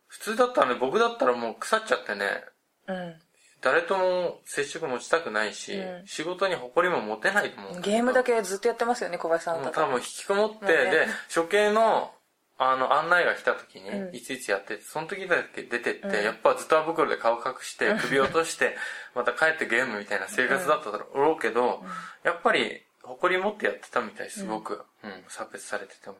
[0.09, 2.44] 普通だったらね、僕だったらもう腐っちゃってね、
[2.88, 3.14] うん。
[3.62, 9.62] 誰とも接触持ちたくないし、うん仕事に誇りも持てないと思うゲームだけずっとやってますよね、小林さん。
[9.62, 12.12] もう多分引きこもって、ねで、処刑の、
[12.59, 18.77] あの、案内が来た時に、うんいついつやってて、その時だけ出てって、うんやっぱズタ袋で顔隠して、首落として、
[19.14, 21.85] また帰ってゲームみたいな生活だっただろうけど、
[22.23, 24.85] やっぱり、誇り持ってやってたみたい、すごく。
[25.03, 26.16] うん、差別されてても。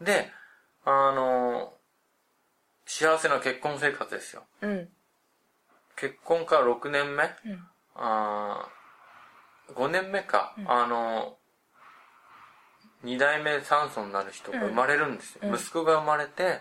[0.00, 0.32] で、
[0.84, 1.74] あの、
[2.86, 4.46] 幸せな結婚生活ですよ。
[4.62, 4.88] うん。
[5.96, 7.24] 結婚から6年目？
[7.44, 7.68] うん。
[7.94, 11.36] あー5年目か、あの、
[13.02, 15.40] 二代目三孫になる人が生まれるんですよ。
[15.44, 16.60] うん息子が生まれて、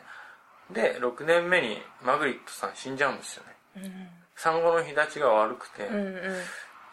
[0.72, 3.44] で、6年目にマグリットさん死んじゃうんですよ
[3.76, 4.12] ね。
[4.36, 5.96] 産後の日立ちが悪くて、うん。
[5.96, 6.44] うん。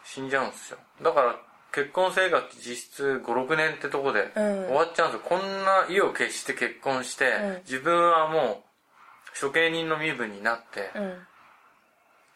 [0.03, 0.77] 死んじゃうんですよ。
[1.01, 1.35] だから、
[1.71, 5.29] 結婚生活実質5、6年ってとこでうん終わっちゃうんですよ。
[5.29, 8.63] こんな意を決して結婚して、うん自分はも
[9.37, 11.27] う処刑人の身分になってうん。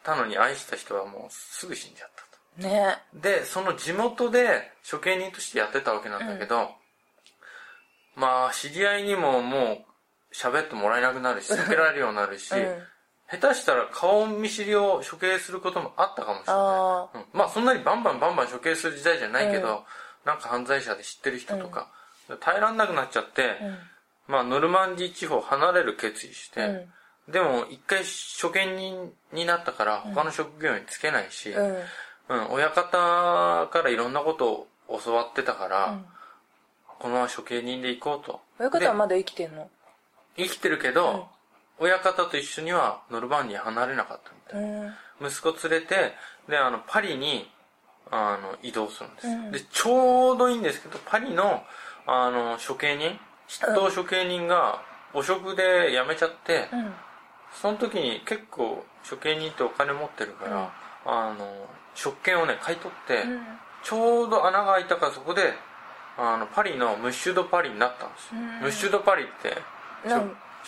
[0.04, 2.68] たのに愛した人はもうすぐ死んじゃったと。
[2.68, 6.70] ねで、その地元で処刑人としてやってたわけなんだけど、
[8.16, 12.86] まあ、知り合いにももう喋ってもらえなくなるし、 避けられるようになるし、うん。
[13.30, 17.24] 下手したら顔見知りを処刑することもあったかもしれあない。
[17.24, 19.84] うんまあ、そんなにバンバンバンバン処刑する時代じゃないけど、うん
[20.24, 21.88] なんか犯罪者で知ってる人とか、
[22.40, 23.78] 耐えらんなくなっちゃって、うん。
[24.28, 26.88] まあ、ノルマンディー地方を離れる決意して、う
[27.28, 27.32] ん。
[27.32, 28.02] でも一回
[28.40, 31.76] 処刑人になったから他の職業に就けないし、うん。
[32.28, 35.98] うん、親方からいろんなことを教わってたから、
[37.02, 38.40] このまま処刑人で行こうと。
[38.58, 39.68] で親方はまだ生きてんの？
[40.36, 41.26] 生きてるけど、
[41.80, 44.70] 親方と一緒にはノルマンディー離れなかったみたい。
[45.20, 45.28] うん。
[45.28, 46.12] 息子連れて、
[46.48, 47.50] で、あの、パリに、
[48.10, 49.26] あの、移動するんです。
[49.26, 51.64] うんで、ちょうどいいんですけど、パリの、
[52.06, 54.80] あの、処刑人、筆頭処刑人が、
[55.12, 56.92] 汚職で辞めちゃって、うん。
[57.60, 60.72] その時に結構処刑人ってお金持ってるから、
[61.04, 63.42] あの、職権をね、買い取って、うん。
[63.82, 65.52] ちょうど穴が開いたからそこで、
[66.18, 68.40] あの、パリのムッシュドパリになったんですよ。
[68.40, 69.56] うんムッシュドパリって、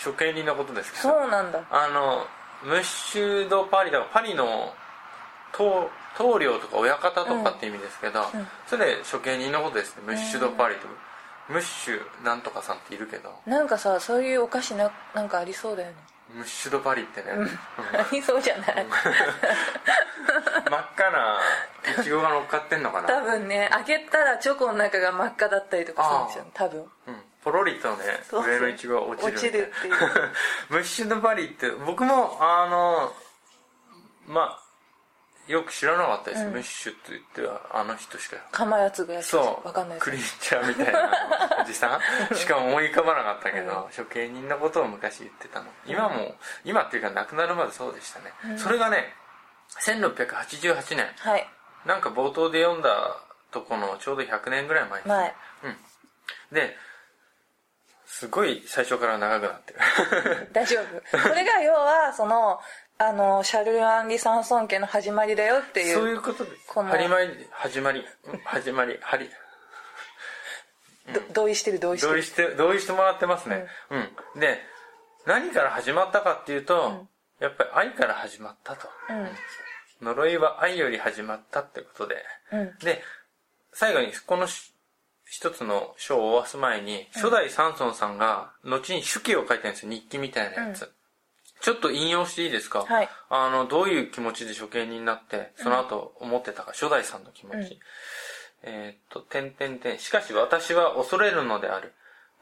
[0.02, 1.60] 処刑人のことですけど、そうなんだ。
[1.70, 2.26] あの、
[2.62, 4.72] ムッシュドパリだからパリの
[5.52, 10.02] 棟棟梁とか親方とかって意味ですけど、うんそれ処刑人のことですね。
[10.06, 10.94] ムッシュドパリとか。
[11.48, 15.96] ムッシュなんとかさんっているけど、なんかさ、そういうお菓子な、なんかありそうだよね。
[16.32, 17.46] ムッシュドパリってね、うん。
[17.46, 17.50] あ
[18.10, 18.86] りそうじゃない。
[20.70, 21.38] 真っ赤な
[22.00, 23.08] イチゴが乗っかってんのかな。
[23.08, 26.66] 多分ね、開けたらチョコの中が真っ赤だったりとかするんですよ。
[26.66, 26.80] 多分。
[26.80, 26.88] うん、
[27.42, 29.94] ポロリとね上のイチゴが落ちる落ちるっていう。
[30.70, 33.12] ムッシュドパリって僕もあの
[34.26, 34.63] まあ
[35.46, 36.52] よく知らなかったです、うん。
[36.52, 38.36] ムッシュって言ってはあの人しか。
[38.50, 39.66] 釜やつがやつそう。
[39.66, 41.10] わかんないクリーチャーみたいな
[41.62, 42.00] おじさん。
[42.34, 45.66] しか思い浮かばなかったけど、処刑人のことを昔言ってたの。
[45.86, 48.58] 今も今っていうか亡くなるまでそうでしたね、うん。
[48.58, 49.14] それがね
[49.80, 51.48] 1688年はい。
[51.84, 53.18] なんか冒頭で読んだ
[53.50, 55.14] とこのちょうど100年ぐらい前ですね。
[55.14, 55.34] 前。
[55.64, 55.76] うん。
[56.52, 56.76] で、
[58.06, 60.48] すごい最初から長くなってる。
[60.54, 61.18] 大丈夫。
[61.28, 62.60] これが要は、その、
[62.98, 65.94] あの、シャルル・アンリ・サンソン家の始まりだよっていう。
[65.94, 66.56] そういうことです。
[66.68, 69.28] この始まり、始まり、うん始まり、はり、
[71.12, 72.12] ど同意してる同意してる。
[72.12, 73.66] 同意して、同意してもらってますね。
[73.90, 74.40] うん。
[74.40, 74.60] で、
[75.26, 77.06] 何から始まったかっていうと、
[77.40, 78.88] やっぱり愛から始まったと。
[80.00, 82.24] 呪いは愛より始まったってことで。
[82.52, 82.60] うん。
[82.60, 82.84] うん。
[82.84, 83.02] で、
[83.72, 84.72] 最後にこのし
[85.26, 89.90] 一つの章を終わす前に、初代サンソンさんが、後に手記を書いてるんですよ。
[89.90, 90.92] 日記みたいなやつ。
[91.64, 92.84] ちょっと引用していいですか？
[92.84, 97.56] はいあの、どういう気持ちで処刑人になって、その後思ってたか、初代さんの気持ち。
[97.56, 97.64] うん
[98.66, 99.98] えーっと、点々点。
[99.98, 101.92] しかし私は恐れるのである。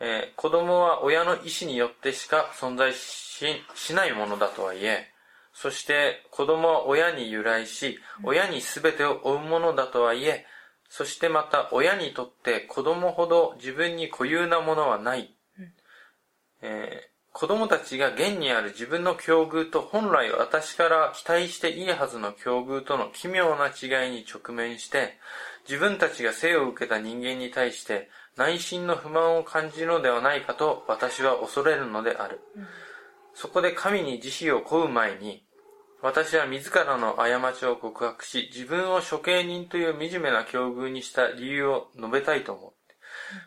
[0.01, 5.09] えー子供は親の意志によってしか存在し、しないものだとはいえ、
[5.53, 10.47] そして子供は親に由来し、親に全てを負うものだとはいえ、
[10.89, 15.37] そしてまた親にとって子供ほど自分に固有なものはない。
[16.61, 25.19] えー子供たちが現にある自分の境遇と本来私から期待していいはずの境遇との奇妙な違いに直面して、
[25.67, 32.41] 自分たちが生を受けた人間に対して内心の不満を感じるのではないかと私は恐れるのである。
[33.35, 35.45] そこで神に慈悲を請う前に、
[36.03, 42.82] 私は自らの過ちを告白し、自分を処刑人という惨めな境遇にした理由を述べたいと思う。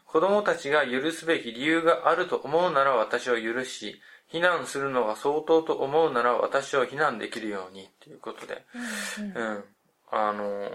[0.05, 8.65] 子供たちが許すべき理由があると思うなら私を許し、非難するのが相当と思うなら私を非難できるようにということで、
[9.35, 9.63] うん、
[10.11, 10.71] あの、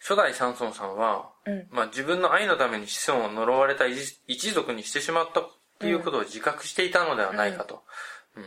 [0.00, 7.82] 初代サンソンさんは、うんまあ自分の愛のために子孫を呪われた一一族にしてしまったっていうことを自覚していたのではないかと。
[8.36, 8.44] うん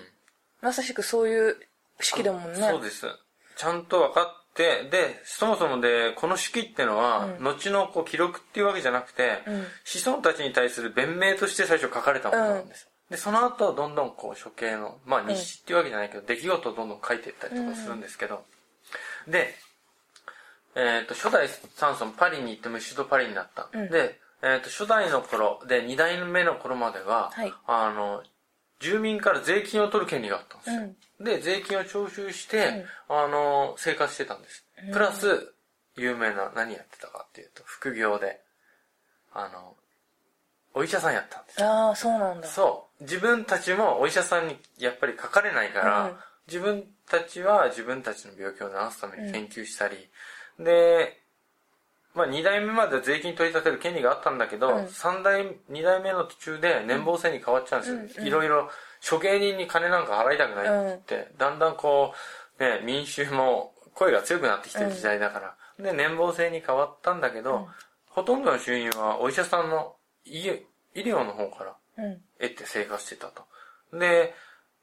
[0.62, 1.58] まさしくそういう
[2.00, 2.60] 式だもんね。
[2.60, 3.08] そうです。
[3.56, 9.66] ちゃんと分かって、で、そもそもで、この式ってのは、後のこう記録っていうわけじゃなくて、うん。
[9.86, 12.90] 子孫たちに対する弁明として最初書かれたものなんです。
[13.12, 18.44] で、その後、どんどんこう処刑の、まあ日誌っていうわけじゃないけど、出来事をどんどん書いていったりとかするんですけど、
[19.28, 19.56] で、
[20.76, 23.70] えっ、と、初代サンソンパリに行っても一度パリになった。
[23.72, 23.90] うん。
[23.90, 27.54] で、えっ、と、初代の頃、で、二代目の頃までは、はい。
[27.66, 28.24] あの、
[28.80, 31.26] 住民から税金を取る権利があったんですよ。
[31.26, 34.66] で、税金を徴収して、あの、生活してたんです。
[34.94, 35.54] プラス、
[35.96, 38.40] 有名な、何やってたかっていうと、副業で、
[39.34, 39.76] あの、
[40.74, 41.64] お医者さんやったんです。
[41.64, 42.48] ああ、そうなんだ。
[42.48, 43.04] そう。
[43.04, 46.16] 自分たちもお医者さんにやっぱり書かれないから、うん
[46.48, 49.98] 自分たちは自分たちの病気を治すために研究したり、
[50.60, 51.22] で、
[52.18, 58.26] まあ二代目までは税金取り立てる権利があったんだけど、うん三代、二代目の途中で年俸制に変わっちゃうんですよ。
[58.26, 58.70] いろいろ
[59.08, 62.14] 処刑人に金なんか払いたくないってだんだんこ
[62.60, 67.68] う、ね、民衆も声が強くなってきてる時代だから、で、年俸制に変わったんだけど、
[68.10, 70.40] ほとんどの収入はお医者さんの医
[70.96, 72.22] 医療の方からうん。
[72.40, 73.44] 得て生活してたと。
[73.94, 74.34] で、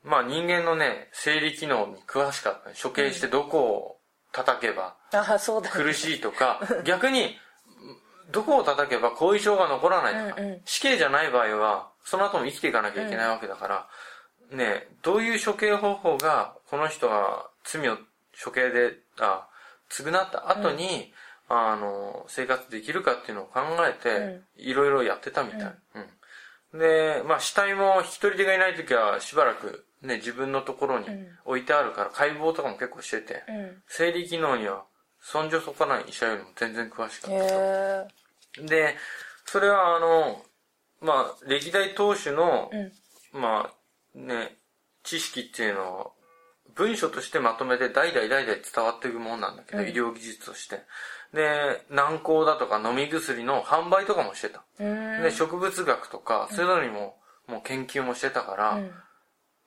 [0.03, 2.75] まあ人間のね、生理機能に詳しかった、ね。
[2.81, 3.97] 処刑してどこを
[4.35, 4.97] 叩けば。
[5.71, 7.39] 苦しいとか、逆に、
[8.33, 13.89] どこを叩けば後遺症が残らないとか、うんうん死刑じゃない場合は、その後も生きていかなきゃいけないわけだから、
[14.51, 17.97] ね、どういう処刑方法が、この人が罪を
[18.43, 19.47] 処刑で、あ、
[19.91, 21.13] 償った後に、
[21.49, 25.75] あの、生活できるかっていうのを考えて、いろいろやってたみたい。
[26.73, 26.79] うん。
[26.79, 31.07] で、まあ死体も引き取り手がいない時はしばらくね、自分のところに
[31.45, 33.83] 置いてあるから、解剖とかも結構してて、うん。
[33.89, 34.85] 生理機能には、
[35.21, 38.09] そんじょそこない医者よりも全然詳しかっ。
[38.57, 38.63] た。
[38.63, 38.97] で、
[39.47, 40.43] それはあの、
[41.01, 43.41] まあ、歴代当主の、うん。
[43.41, 43.71] ま
[44.15, 44.57] あ、ね、
[45.03, 46.13] 知識っていうのを、
[46.75, 50.81] 文書としてまとめて代々代々伝わっていくものなんだけど、うん医療技術として。
[51.33, 54.65] で、軟膏だとか飲み薬の販売とかもしてた。
[54.79, 55.23] うん。
[55.23, 58.91] で、植物学とか、そういうのにも、もう研究もしてたから、うん。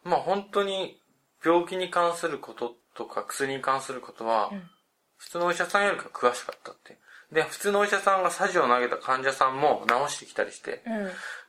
[0.08, 1.00] まあ本当に
[1.44, 4.70] 病気に関することとか薬に関することは、ん
[5.18, 6.98] 普通のお医者さんよりか詳しかったって。
[7.32, 10.84] で、普通のお医者さんがサジを投げた患者さんも治してきたりして、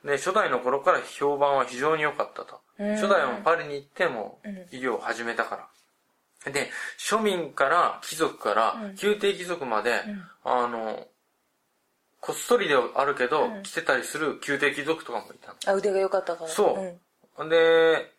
[0.03, 0.09] うん。
[0.09, 2.59] で、初代の頃から評判は非常に良かったと。
[2.79, 5.67] うん初代はパリに行ってもうん医療を始めたか
[6.45, 6.51] ら。
[6.51, 11.07] で、庶民から貴族からうん宮廷貴族まで、んあの、
[12.21, 15.55] こっそりではあるけど、うん来てたりする宮廷貴族とかもいたの。
[15.67, 16.49] あ、腕が良かったから。
[16.49, 16.99] そ
[17.37, 17.49] ううん。
[17.49, 18.11] で、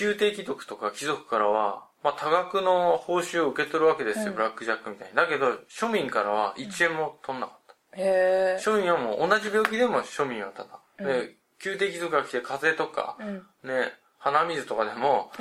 [0.00, 5.14] 宮廷貴族とか貴族からは、まあ、多額の報酬を受け取るわけですよ、うんブラックジャックみたいに。
[5.14, 7.58] だけど、庶民からは1円も取んなかっ
[7.92, 8.00] た。
[8.00, 8.60] へえ。
[8.60, 10.80] 庶民はもう同じ病気でも庶民はただ。
[10.98, 13.34] で、宮廷貴族が来て風邪とか、うん。
[13.68, 15.32] ね、鼻水とかでも、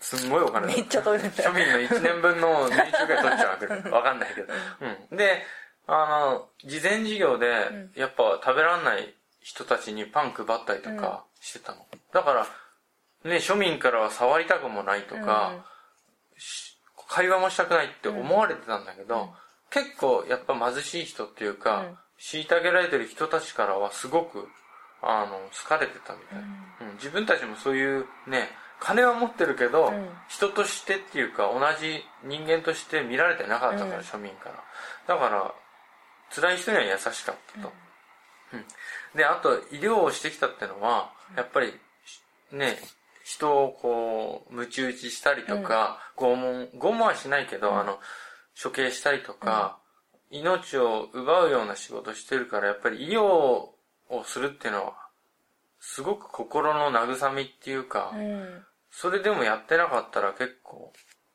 [0.00, 1.34] すんごいお金だめっちゃ取れる。
[1.34, 3.90] 庶民の1年分の年収ぐらい取っちゃうわけだ。
[3.90, 4.52] わかんないけど。
[5.10, 5.16] うん。
[5.16, 5.42] で、
[5.86, 7.46] あの、事前事業で、
[7.94, 11.86] やっぱ食べらんない人たちにパン配ったりとかしてたの。
[12.12, 12.46] だから、
[13.24, 15.64] ね、庶民からは触りたくもないとか、
[16.38, 16.70] し
[17.10, 19.34] 会話もしたくないって思われてたんだけど、
[19.70, 21.98] 結構やっぱ貧しい人っていうか、うん。
[22.20, 24.46] 虐げられてる人たちからはすごく、
[25.02, 26.38] あの、好かれてたみたい。
[26.38, 26.94] うん。
[26.94, 30.08] 自分たちもそういうね、金は持ってるけど、うん。
[30.28, 34.00] 人としてっていうか同じ人間として見られてなかったから、うん。
[34.00, 34.62] 庶民から。
[35.08, 35.52] だから、
[36.32, 37.72] 辛い人には優しかったと。
[38.52, 38.64] うん。
[39.16, 41.74] で、あと、医療をしてきたってのは、やっぱり、
[42.52, 42.78] ね、
[43.30, 48.00] 人をこう、鞭打ちしたりとか、拷問、拷問はしないけど、あの、
[48.60, 49.78] 処刑したりとか、
[50.30, 53.74] 命を奪うような仕事してるから、やっぱり医療を
[54.24, 54.94] するっていうのは、
[55.78, 58.64] すごく心の慰みっていうか、うん。
[58.90, 60.92] それでもやってなかったら結構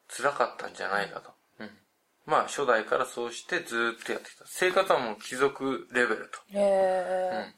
[0.10, 1.32] 辛かったんじゃないかと。
[1.60, 1.70] うん。
[2.26, 4.44] まあ初代からそうしてずーっとやってきた。
[4.46, 6.60] 生活はもう貴族レベルと。
[6.60, 7.54] へ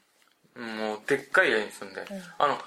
[0.56, 0.60] え。
[0.60, 2.06] もうでっかい家に住んで。
[2.38, 2.58] あの、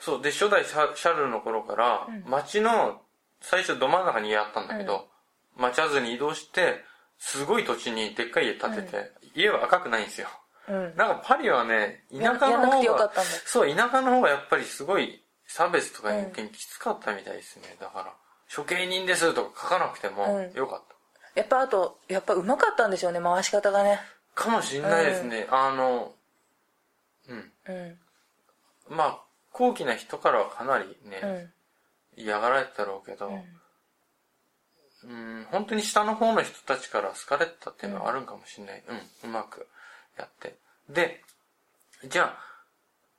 [0.00, 3.00] そう、で初代シャルルの頃から、町の
[3.40, 5.08] 最初ど真ん中に家あったんだけど、
[5.56, 6.84] 町あずに移動して、
[7.18, 10.28] すごい土地にでっかい家建てて、家は赤くないんですよ。
[10.68, 10.96] うん。
[10.96, 13.10] なんかパリはね、田舎の方が
[13.44, 17.76] そう、田舎の方がやっぱりすごい差別とか偏見きつかったみたいですね。
[17.80, 18.12] だから、
[18.54, 20.52] 処刑人ですとか書かなくてもうん。
[20.52, 20.82] よかっ
[21.34, 24.00] やっぱあとやっぱうまかったんでしょうね回し方がね。
[24.34, 26.12] かもしんないですね、あの
[27.28, 27.52] うん。
[27.68, 27.98] うん。
[28.88, 29.20] まあ
[29.58, 31.52] 高貴な人からはかなりね、うん
[32.20, 33.30] 嫌がられてたろうけど、
[35.04, 38.82] うん、本当に下の方の人たちから好かれてたっていうのはあるんかもしれない。
[39.22, 39.68] うん、うまく
[40.18, 40.56] やって。
[40.90, 41.22] で、
[42.08, 42.48] じゃあ、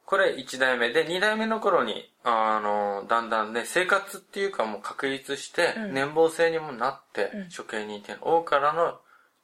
[0.05, 8.99] これ1代目で、2代目の頃に、あの、だんだんね、生活っていうかもう確立して、うん年俸制にもなって、うん処刑認定の王からの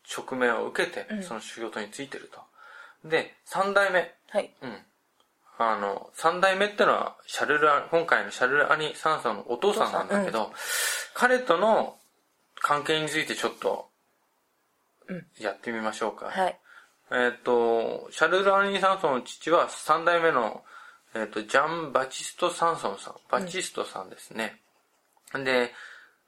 [0.06, 2.42] 直命を受けてう、んその仕事に就いてると。
[3.08, 4.78] で、3代目、はいうん。
[5.58, 10.52] あの、三代目ってのは、シャルルア、今回のシャルルアニ・サンソンのお父さんなんだけど、
[11.14, 11.98] 彼との
[12.56, 13.90] 関係についてちょっと
[15.08, 16.28] うん、やってみましょうか。
[16.28, 16.60] はい
[17.12, 20.64] えっ、と、シャルルアニ・サンソンの父は三代目の、
[21.14, 24.60] えっ、と、ジャン・バチスト・サンソンさん、バチストさんですね。
[25.34, 25.72] で、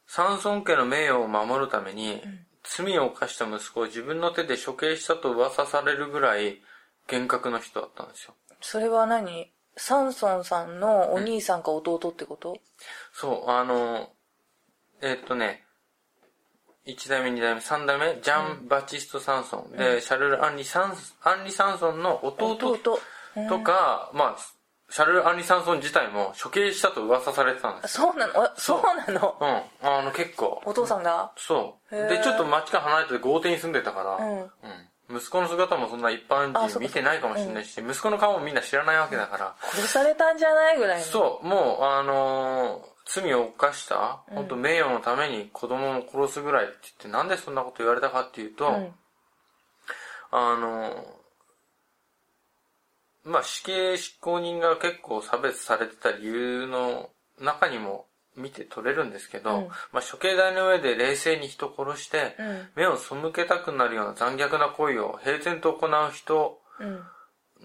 [0.05, 2.21] サンソン家の名誉を守るために、
[2.63, 6.61] 罪を犯した息子を自分の手で処刑したと噂されるぐらい
[7.07, 8.35] 厳格な人だったんですよ。
[8.61, 9.51] それは何？
[9.79, 12.57] サンソンさんのお兄さんか弟ってこと、
[13.13, 14.09] そう、あの、
[15.01, 15.63] えっとね、
[16.87, 22.99] 1代目、2代目、3代目、ジャン・バチスト・サンソン、で、シャルル・アンリ・サン、アンリ・サンソンの弟弟。
[23.49, 24.37] とか、まあ、
[24.89, 27.97] シャルル・アンリ・サンソン自体も処刑したと噂されてたんです。
[27.97, 28.41] そうなの？
[28.41, 28.81] あそう。
[28.81, 29.35] なの？
[29.39, 30.59] うん、あの、結構。
[30.65, 31.31] お父さんが？
[31.35, 31.95] そう。
[31.95, 34.39] で、ちょっと街から離れてて豪邸に住んでたから、うん。
[34.39, 34.47] うん
[35.09, 41.05] 息子の姿もそんな一般人見てないかもしれないし、息子の顔もみんな知らないわけだから、殺されたんじゃないぐらいの。
[41.05, 48.93] そう、もう、あのー罪を犯した、本当名誉のために子供を殺すぐらいって言って、なんでそんなこと言われたかっていうと、うん。
[50.29, 51.17] あのー
[53.23, 58.06] まあ、死刑執行人が結構差別されてた理由の中にも
[58.37, 59.67] 見て取れるんですけど、うん。
[59.91, 62.67] まあ、処刑台の上で冷静に人を殺して、うん。
[62.75, 67.01] 目を背けたくなるような残虐な行為を平然と行う人うん。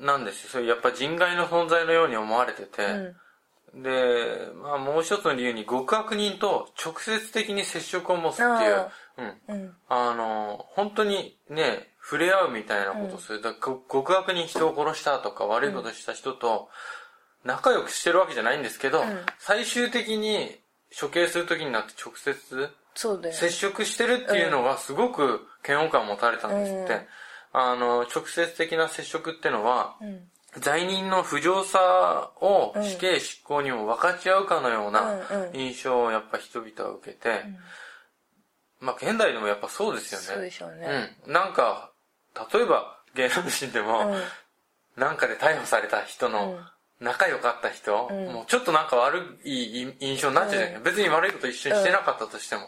[0.05, 0.51] なんですよ。
[0.51, 3.15] それやっぱ人外の存在のように思われてて、
[3.75, 3.83] うん。
[3.83, 8.51] で、まあもう一つの理由に極悪人と直接的に接触を持つっていう。
[8.51, 8.89] あ、
[9.49, 9.55] うん。
[9.55, 9.77] うん。
[9.89, 13.43] あの、本当にね、触れ合うみたいなことをする。
[13.43, 16.69] だ極悪人人を殺したとか悪いことした人と
[17.45, 19.07] 仲良くしてるわけじゃないんですけど、ん。
[19.39, 20.59] 最終的に
[20.99, 22.71] 処刑する時になって直接
[23.33, 26.93] 接触してるっていうのがすごく嫌悪感を持たれたんですって。
[26.93, 27.01] うん。
[27.55, 30.29] あの、直接的な接触ってのは、うん。
[30.61, 32.85] 罪人の不浄さをうん。
[32.85, 35.57] 死刑執行にも分かち合うかのようなうんうん。
[35.57, 37.45] 印象をやっぱ人々は受けて、
[38.81, 40.27] まあ現代でもやっぱそうですよね。
[40.27, 41.15] そうでしょうね。
[41.27, 41.33] うん。
[41.33, 41.93] なんか、
[42.53, 44.23] 例えば芸能人でも、うん。
[44.97, 46.59] なんかで逮捕された人の
[47.03, 48.33] 仲良かった人、うん。
[48.33, 50.83] もうちょっとなんか悪い印象になっちゃうじゃない、うん。
[50.85, 52.63] 別に悪いこと一緒にしてなかったとしても、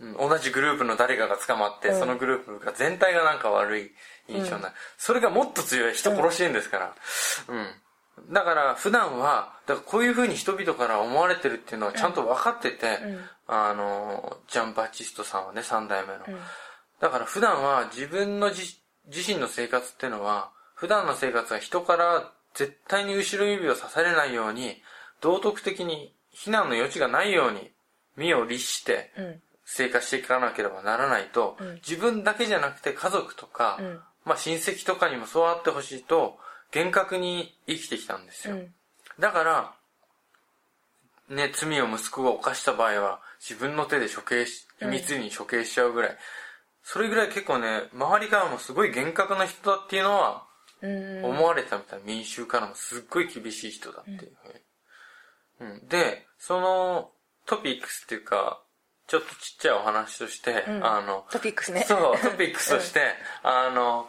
[0.00, 0.28] うん。
[0.30, 1.98] 同じグループの誰かが捕まって、うん。
[1.98, 3.90] そのグループが全体がなんか悪い
[4.28, 4.74] 印象になる。
[4.96, 6.94] それがもっと強い人殺してるんですから。
[7.48, 7.56] う
[8.30, 8.32] ん。
[8.32, 13.20] だから普段は、だからこういう風に人々から思われてるっていうのはちゃんと分かってて、うん。
[13.48, 16.38] あの、ジャン・バチストさんはね、三代目の。
[16.38, 16.40] ん。
[17.00, 18.62] だから普段は自分の自
[19.08, 24.82] 自身の生活っていうのは、普段の生活は人から絶対に後ろ指を刺されないように、
[25.20, 27.70] 道徳的に非難の余地がないように、
[28.16, 29.42] 身を律してうん。
[29.68, 31.74] 生活していかなければならないと、うん。
[31.86, 34.00] 自分だけじゃなくて家族とか、うん。
[34.24, 36.38] まあ親戚とかにもそうあってほしいと、
[36.70, 38.54] 厳格に生きてきたんですよ。
[38.54, 38.74] うん。
[39.20, 39.74] だから、
[41.28, 46.18] ね、罪を息子が犯した場合は、自分の手で処刑し、秘密に処刑しちゃうぐらい、
[46.84, 50.45] それぐらい結構ね、周りからもすごい厳格な人だっていうのは、うん
[50.82, 52.00] 思われてたみたい。
[52.04, 54.36] 民衆からもすっごい厳しい人だっていう
[55.58, 55.72] ふうに。
[55.72, 55.88] うん。
[55.88, 57.10] で、その
[57.46, 58.62] トピックスっていうか、
[59.06, 63.00] ちょっとちっちゃいお話として、うんあの、トピックスねそう、トピックスとして、
[63.42, 64.08] あの、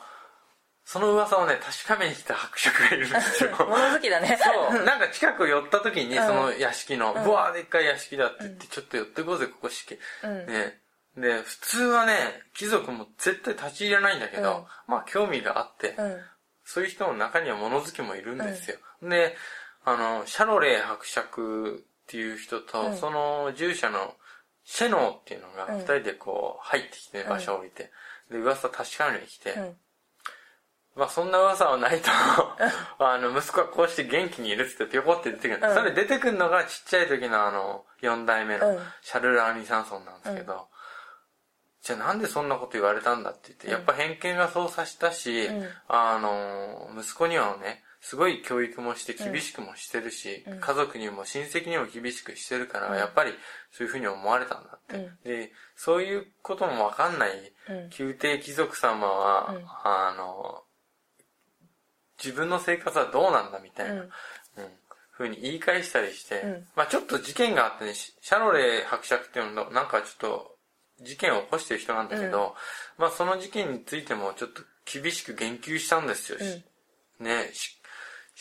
[0.83, 3.51] その噂をね、確かめに来た伯爵がいるんですよ。
[3.59, 9.99] 物好きだねそう、 なんか近く寄った時に、うんその屋敷の、ブワーでっかい屋敷だって言って、ちょっと寄ってこうぜ、ここ敷。
[10.23, 10.81] うんね。
[11.15, 16.21] で、普通はね、貴族も絶対立ち入れないんだけど、まあ興味があって、うん
[16.67, 18.77] そういう人の中には物好きもいるんですよ。
[19.01, 19.37] で、
[19.85, 22.97] あの、シャロレー伯爵っていう人と、うん。
[22.97, 24.15] その従者の
[24.65, 25.79] シェノーっていうのがうん。
[25.79, 27.89] 二人でこう入ってきて場所を置いて、
[28.29, 29.75] で、噂確かめに来て、うん。
[30.97, 32.09] まあそんな噂はないと、
[32.99, 38.79] あの、息子はこうして元気にいるってピョコって出てくるそれ出てくるのがちっちゃい時のあの、四代目のうん。
[39.01, 40.67] シャルル・アニサンソンなんですけど、
[41.87, 53.31] じゃあなんでそんなこと言われたんだって言って、やっぱ偏見がそうさしたし、うんあの、息子にはね、すごい教育もして厳しくもしてるし、うん家族にも親戚にも厳しくしてるから、うんやっぱり
[53.71, 54.97] そういうふうに思われたんだって。
[54.97, 60.63] うんで、そういうこともわかんないうん宮廷貴族様は、うんあの、
[62.21, 64.09] 自分の生活はどうなんだみたいな、うんうん
[65.11, 70.56] ふうに言い返したりして、うんまあちょっと事件があってね、シシャロレー伯爵っていうのなんかちょっと
[71.01, 72.55] 事件を起こしてる人なんだけど、
[72.97, 76.37] まあその事件についてもちょっと厳しく言及したんですよ。
[76.39, 76.63] うん
[77.19, 77.77] ね、し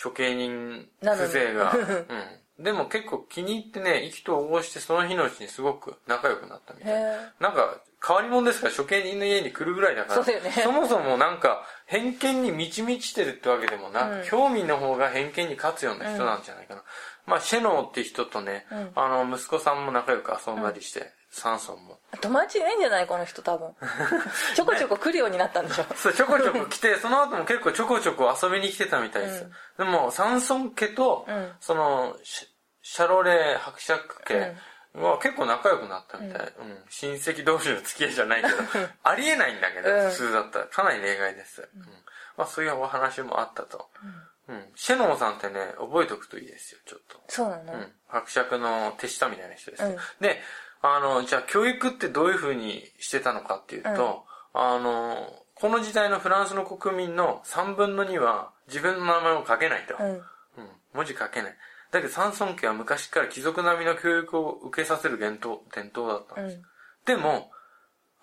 [0.03, 1.73] 処刑人風情が。
[1.77, 2.65] うん。
[2.65, 7.33] でも結構気に入ってね、意気投合してその日のうちにすごく仲良くなったみたいな。
[7.39, 10.25] なんか、変わり者ですから処刑人の家に来るぐらいだから。
[10.25, 16.83] そね そもそもなんか、偏見に満ち満ちてるってわけでもなく、うん興味の方が偏見に勝つような人なんじゃないかな。
[17.27, 21.99] まあ、シェノーって人とね、うんあの、息子さんも仲良く遊んだりして、サンソンも。
[22.21, 23.75] 友達いないんじゃないこの人多分
[24.55, 29.47] ちょこちょこ来るようになったんでしょそう、ちょこちょこ来て、 その後も結構ちょこちょこ遊びに来てたみたいです。
[29.79, 32.49] でも、サンソン家と、うんその、シ
[32.83, 34.55] シャロレー伯爵家
[34.95, 36.55] は結構仲良くなったみたい。
[36.59, 36.85] うん。
[36.89, 38.55] 親戚同士の付き合いじゃないけど、
[39.03, 40.67] ありえないんだけど、うん普通だったら。
[40.67, 41.69] かなり例外です。
[41.75, 41.83] うん。
[42.37, 43.91] まあ、そういうお話もあったと。
[44.49, 44.73] うん。
[44.77, 47.21] シェノンさんってね、覚えておくといいですよ、ちょっと。
[47.29, 47.93] そうなの、うん。
[48.07, 49.85] 伯爵の手下みたいな人です。
[49.85, 50.41] うんで、
[50.95, 59.97] あの、じゃあ教育ってどういう風にしてたのかっていうと、あの、この時代のフランスの国民の3分の2は自分の名前を書けないと。
[59.99, 60.21] うんうん。
[60.95, 61.57] 文字書けない。
[61.91, 66.57] だけどサンソン家は昔から貴族並みの教育を受けさせる伝統、伝統だったんです。
[66.57, 66.63] うん
[67.07, 67.51] でも、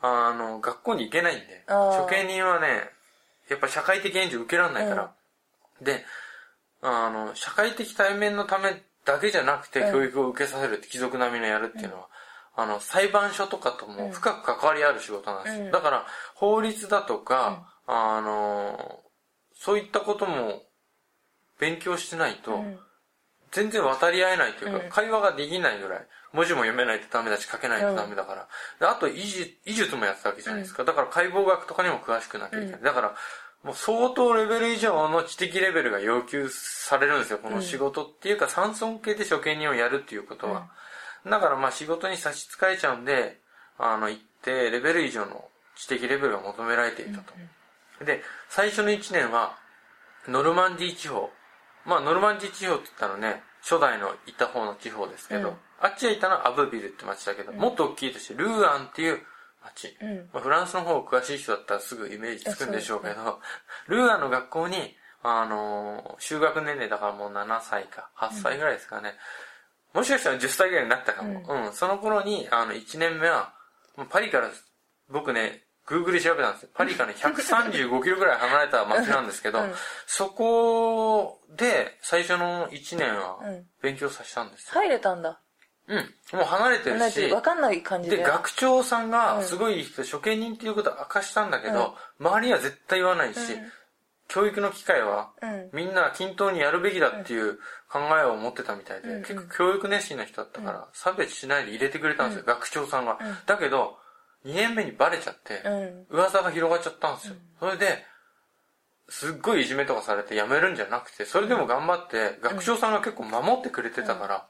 [0.01, 2.89] あの、学校に行けないんで、処刑人はね、
[3.49, 5.11] やっぱ社会的援助受けられないから。
[5.81, 6.05] で、
[6.81, 12.09] あの、社会的対面のためだけじゃなくてうん教育を受けさせるって貴族並みのやるっていうのは、
[12.55, 15.65] あの、裁判所とかとも深く関わりある仕事なんですよ。
[15.65, 19.01] うんだから、法律だとか、あの、
[19.55, 20.63] そういったことも
[21.59, 22.79] 勉強してないと、うん
[23.53, 28.47] 全然渡り合えないというか、うん会話ができないぐらい、文字も読めないとダメだし、書けないとダメだから。
[28.79, 30.83] であと医術、医術もやってたわけじゃないですか。
[30.83, 32.81] だから解剖学とかにも詳しくなきゃいけない。
[32.81, 33.15] だから、
[33.63, 40.71] もう相当レベル以上の知的レベルが要求されるんですよ、この仕事っていうか、山村系で処刑人をやるっていうことは。
[41.25, 43.39] だからまあ仕事に差し支えちゃうんで、
[43.77, 45.45] あの、一定レベル以上の
[45.75, 47.33] 知的レベルが求められていたと。
[48.05, 49.57] で、最初の1年は、
[50.27, 51.29] ノルマンディー地方。
[51.85, 59.19] まあ、ノルマンディー地方って言ったらね、初代のいた方の地方ですけど、うんあっちへいたのはアブビルって町だけど、もっと大きいとして、ルーアンっていう
[59.61, 59.97] 町。
[60.01, 63.41] うんまあ、フランスの方詳しい人だったらすぐイメージつくんでしょうけど、
[63.87, 69.17] ルーアンの学校に、あのー修学年齢だからもう7歳か、8歳ぐらいですかね。
[69.93, 71.43] もしかしたら10歳ぐらいになったかも。
[71.47, 73.53] うん、その頃に、あの、1年目は、
[74.09, 74.49] パリから、
[75.09, 76.69] 僕ね、Google で調べたんですよ。
[76.73, 79.73] パリからね、135キロぐらい離れた町なんですけど、うん
[80.07, 84.81] そこで最初の1年はうん勉強させたんですよ。
[84.81, 85.39] 入れたんだ
[85.87, 85.97] うん。
[86.37, 93.71] もう離れてるし、分かんない感じでで、学長さんがすごいいい人、処刑人っていうことを明かしたんだけど、周りには絶対言わないし、うん
[94.27, 95.69] 教育の機会は、うん。
[95.73, 97.59] みんな均等にやるべきだっていう
[97.89, 103.17] 考えを持ってたみたいで、うん結構教育熱心な人だったから、差別しないで入れてくれたんですよ、学長さんが。
[103.21, 103.37] うん。
[103.45, 103.97] だけど、
[104.45, 106.17] 2年目にバレちゃって、うん。
[106.17, 107.35] 噂が広がっちゃったんですよ。
[107.59, 108.05] それで、
[109.09, 114.47] すっごいいじめとかされて辞めるんじゃなくて、それでも頑張って、学長さんが結構守ってくれてたから、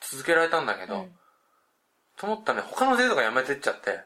[0.00, 1.10] 続けられたんだけど、うん。
[2.16, 4.04] と思ったらね、他の生徒が辞めてっちゃって、あ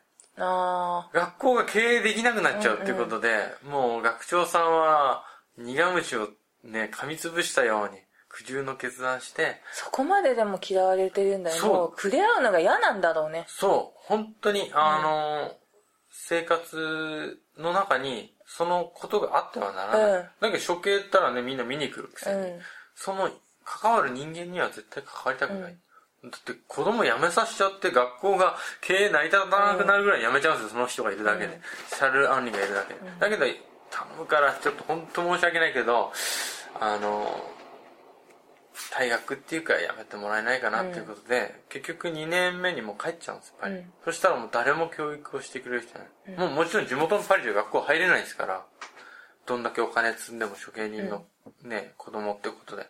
[1.12, 3.38] 学校が経営できなくなっちゃうっていうことで、
[3.68, 5.24] もう学長さんは
[5.58, 6.28] 苦虫を
[6.64, 11.72] ね、噛みつぶしたように苦渋の決断して、そこまででも嫌われてるんだよそう。
[11.72, 13.44] もう触れ合うのが嫌なんだろうね。
[13.48, 15.56] そう、本当に、あの、
[16.10, 20.12] 生活の中にそのことがあってはならない。
[20.12, 20.28] うん。
[20.40, 22.60] だけど処刑ったらね、みんな見に来るくせに、うん。
[22.94, 23.30] その
[23.64, 25.76] 関わる人間には絶対関わりたくない。
[26.22, 31.60] だって子供辞めさせちゃって学校が経営成り立たなくなるぐらい辞めちゃうんですよ、その人がいるだけで。
[31.88, 33.00] シャル・アンリがいるだけで。
[33.18, 33.46] だけど、
[33.90, 36.12] 頼むからちょっと本当申し訳ないけど、
[36.78, 37.42] あの、
[38.92, 43.76] 退学っていうか辞めてもらえないかなっていうことで、結局2年目にもう帰っちゃうんです、パリ。
[43.76, 46.38] うんそしたらもう誰も教育をしてくれる人いない。
[46.38, 48.64] もうもちろん地元のパリで学校入れないですから、
[49.46, 51.24] どんだけお金積んでも処刑人の
[51.62, 52.86] ね、子供ってことで。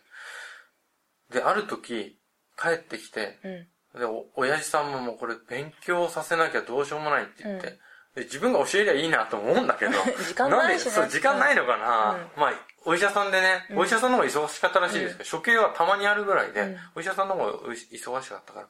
[1.31, 2.17] で、ある時、
[2.61, 3.99] 帰ってきて、うん。
[3.99, 7.79] で、お、親父さんももうこれ勉強させなきゃどうしようもないって言って、
[8.15, 9.91] で自分が教えりゃいいなと思うんだけど、
[10.27, 10.91] 時間ないしね。
[10.91, 12.29] んで、そう、時間ないのかな、うん。
[12.35, 12.53] まあ、
[12.85, 16.79] お医者さんでね、お医者さんの方が忙しかったらしいですけど、処刑はたまにあるぐらいで、うん。
[16.95, 18.67] お医者さんの方が忙しかったから。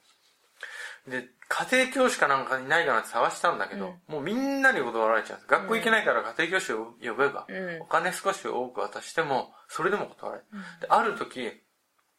[1.07, 5.49] で、家庭教師かなんかいないかなって探したんだけど、もうみんなに断られちゃうんです。
[5.49, 7.81] 学校行けないから家庭教師を呼べば、うん。
[7.81, 10.81] お金少し多く渡しても、それでも断られる。
[10.81, 11.63] で、ある時、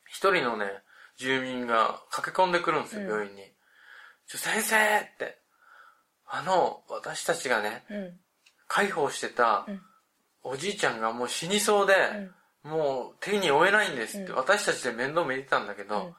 [0.06, 0.66] 一人のね、
[1.22, 3.42] 住民が駆け込んでくるんですよ、病院に。
[4.26, 4.76] ちょ、先生！
[4.76, 4.78] っ
[5.18, 5.38] て、
[6.26, 8.20] あの、私たちがね、うん。
[8.66, 9.80] 介抱してたん。
[10.42, 11.94] おじいちゃんがもう死にそうで、
[12.64, 16.16] もう手に負えないんですって、私たちで面倒見てたんだけど、ん。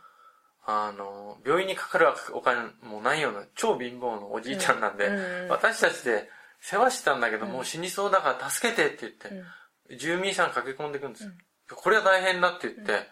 [0.66, 6.30] あの、病院にかかるお金もないような超貧乏のおじいちゃんなんで、うんうん私たちで
[6.62, 11.32] 世話してたんだけど、もう死にそうだから助けてって言って、住民さん駆け込んでくるんですよ。
[11.76, 13.08] これは大変だって言って、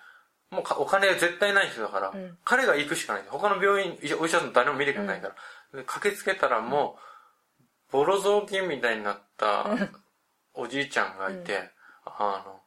[0.52, 2.38] もうかお金絶対ない人だから、ん。
[2.44, 3.24] 彼が行くしかない。
[3.28, 5.30] 他の病院、お医者さん誰も見てくれないか
[5.74, 5.80] ら。
[5.80, 6.98] で駆けつけたらも
[7.90, 9.66] う、ボロ雑巾みたいになった
[10.54, 11.70] おじいちゃんがいて、
[12.06, 12.62] あの、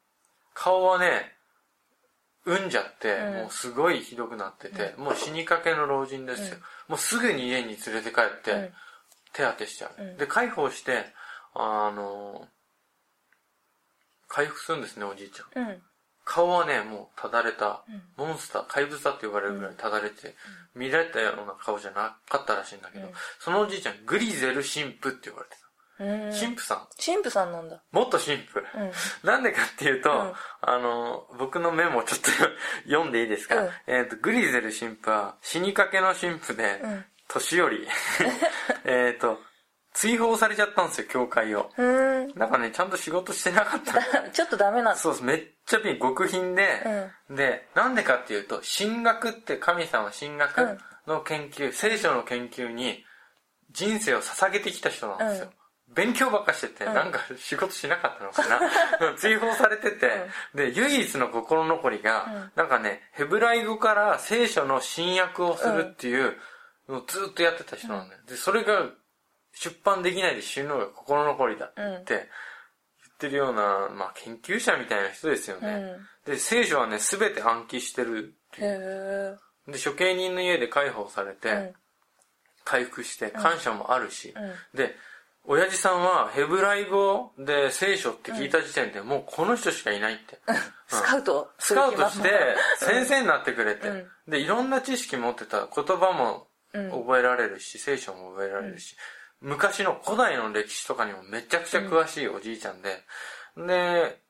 [0.54, 1.32] 顔はね、
[2.46, 3.34] うんじゃって、うん。
[3.34, 6.56] もうすごいひどくなってて、もう死にかけの老人ですよ。
[6.88, 8.72] もうすぐに家に連れて帰って、うん。
[9.32, 10.02] 手当てしちゃう。
[10.02, 10.16] うん。
[10.16, 11.06] で、介抱して、
[11.54, 12.46] あの、
[14.28, 15.82] 回復するんですね、おじいちゃん。
[16.26, 16.32] うん。
[16.32, 20.34] 顔はね、もうただれた、うんモンスター、怪物だって呼ばれるぐらいただれて、
[20.74, 25.56] 見られたような顔じゃなかったらしいんだけど、うんそのおじいちゃん、グリゼル神父って呼ばれて
[26.00, 26.32] うん。
[26.32, 26.40] た。
[26.40, 27.82] 神父さん神父さんなんだ。
[27.92, 28.58] 元神父。
[28.58, 28.92] うん。
[29.28, 32.30] なんでかっていうと、うんあの、僕のメモをちょっと
[32.84, 37.88] 読んでいいですか、うんえっ、と、グリゼル神父は死にかけの神父で、うん年寄り、
[38.84, 39.40] えっと、
[39.94, 41.70] 追放されちゃったんですよ、教会を。
[41.78, 42.34] うん。
[42.34, 44.96] なんかね、ちゃんと仕事してなかった ちょっとダメなんだ。
[44.96, 45.24] そうです。
[45.24, 53.04] めっちゃピン、極貧で、で、なんでかっていうと、神学って神様神学の研究、聖書の研究に
[53.70, 55.52] 人生を捧げてきた人なんですよ。
[55.94, 58.48] 勉強ばっかしてて、なんか仕事しなかったのか
[59.00, 59.14] な。
[59.14, 60.10] 追放されてて、
[60.54, 66.36] で、唯一の心残りが、なんかね、ヘブライ語から聖書の新訳をするっていう
[66.88, 68.20] のをずっとやってた人なんだよ。
[68.26, 68.90] で、それが
[69.54, 72.24] 出版できないで死ぬのが心残りだって言っ
[73.18, 75.96] てるような、まあ研究者みたいな人ですよね。
[76.26, 76.32] うん。
[76.32, 79.40] で、聖書はね、すべて暗記してるっていう。
[79.68, 81.74] で、処刑人の家で解放されて、うん。
[82.64, 84.34] 回復して感謝もあるし、
[84.74, 84.76] ん。
[84.76, 84.96] で、
[85.46, 90.38] 親父さんはヘブライ語で聖書って聞いた時点で、もうこの人しかいないって。
[90.88, 91.50] スカウト。
[91.58, 94.30] スカウトして先生になってくれて、うん。
[94.30, 95.66] で、いろんな知識持ってた。
[95.66, 98.96] 言葉も覚えられるし、聖書も覚えられるし、
[99.40, 103.02] 昔の古代の歴史とかにもめちゃくちゃ詳しいおじいちゃんで、
[103.56, 104.24] で、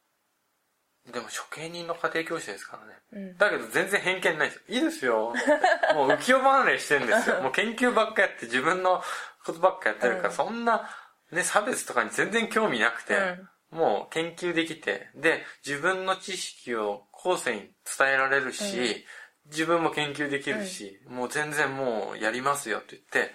[1.12, 3.28] でも処刑人の家庭教師ですからね。
[3.28, 4.62] うんだけど全然偏見ないですよ。
[4.68, 5.34] いいですよ。
[5.94, 7.40] もう浮世離れしてんですよ。
[7.42, 9.02] もう研究ばっかやって自分の
[9.44, 10.90] ことばっかやってるから、うんそんな、
[11.30, 13.38] ね、差別とかに全然興味なくて、
[13.70, 17.60] もう研究できて、で、自分の知識を後世に
[17.98, 19.04] 伝えられるし、
[19.46, 23.34] 自分も研究できるし、もう全然もうやりますよって言って、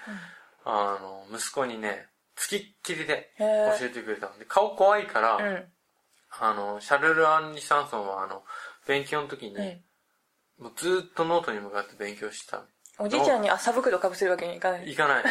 [0.66, 3.46] あの、息子にね、つきっきりで教
[3.86, 5.66] えてくれたので、顔怖いから、うん。
[6.40, 8.44] あの、シャルル・アンリ・サンソンはあの、
[8.88, 9.82] 勉強の時に、うん
[10.60, 12.64] もうずっとノートに向かって勉強した。
[12.98, 14.88] おじいちゃんに麻袋かぶせるわけにいかない。
[14.90, 15.24] 行かない。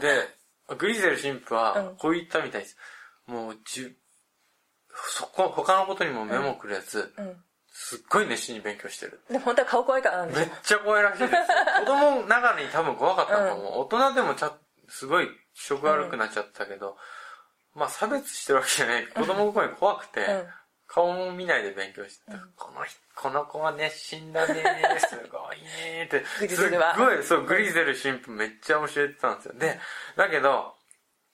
[0.00, 0.28] で、
[0.78, 2.78] グリゼル神父はうん、こう言ったみたいです。
[3.26, 3.96] もう、じゅ、
[5.10, 7.44] そこ、他のことにも目もくれず、うん。
[7.68, 9.20] すっごい熱心に勉強してる。
[9.28, 11.32] でも本当は顔怖いからなんでしめっちゃ怖いらしいです。
[11.80, 13.80] 子供ながらに多分怖かったのかも。
[13.80, 14.52] 大人でもちゃ、
[14.92, 16.96] すごい気色悪くなっちゃったけど、
[17.74, 19.06] まあ差別してるわけじゃない。
[19.06, 20.46] 子供の頃に怖くて、うん
[20.92, 22.38] 顔も見ないで勉強してた。
[22.54, 24.62] この人、この子は熱心だね
[24.98, 26.22] すごいねって。
[26.48, 29.54] すごい、そう、グリゼル神父めっちゃ教えてたんですよ。
[29.54, 29.80] で、
[30.16, 30.74] だけど、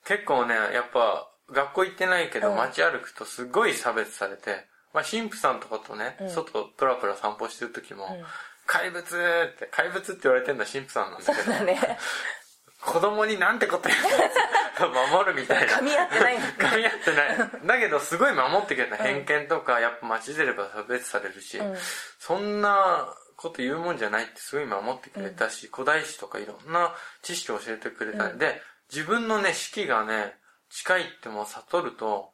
[0.06, 8.24] 結構ね、やっぱ、学校行ってないけど、うん街歩くとすごい差別されて、まあ、神父さんとかとね、うん外プラプラ散歩してる時も、ん
[8.64, 11.44] 怪物って、怪物って言われてるのは神父さんなんだけょ。
[11.52, 11.98] だど、ね。
[12.84, 15.72] 子供になんてこと言うの守るみたいな。
[15.72, 16.36] 噛み合ってない。
[16.36, 17.66] 噛み合ってない。
[17.66, 18.96] だけど、すごい守ってくれた。
[18.96, 21.76] 偏見とか、やっぱ街出れば差別されるし、うん
[22.18, 28.60] そんなこと言うもんじゃないってすごい守ってくれたし、古代史とかいろんな知識を教えてくれたんで、
[28.92, 30.34] 自分のね、式がね、
[30.70, 32.30] 近いってもう悟ると、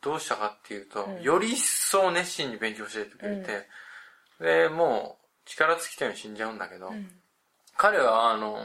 [0.00, 3.68] どうしたかっていうと、うんより一層熱心に勉強教えてくれて、
[4.40, 7.10] で、もう、力尽きたように死んじゃうんだけど、ん
[7.76, 8.58] 彼は、あの、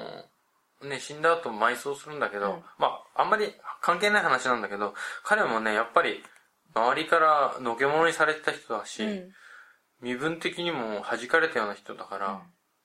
[0.84, 6.24] ね、死んだ後埋葬するんだけど、うんまあ、あんまり関係ない話なんだけど、彼もね、やっぱり、
[6.76, 9.32] 周りからのけ者にされてた人だし、うん。
[10.02, 12.42] 身分的にも弾かれたような人だから、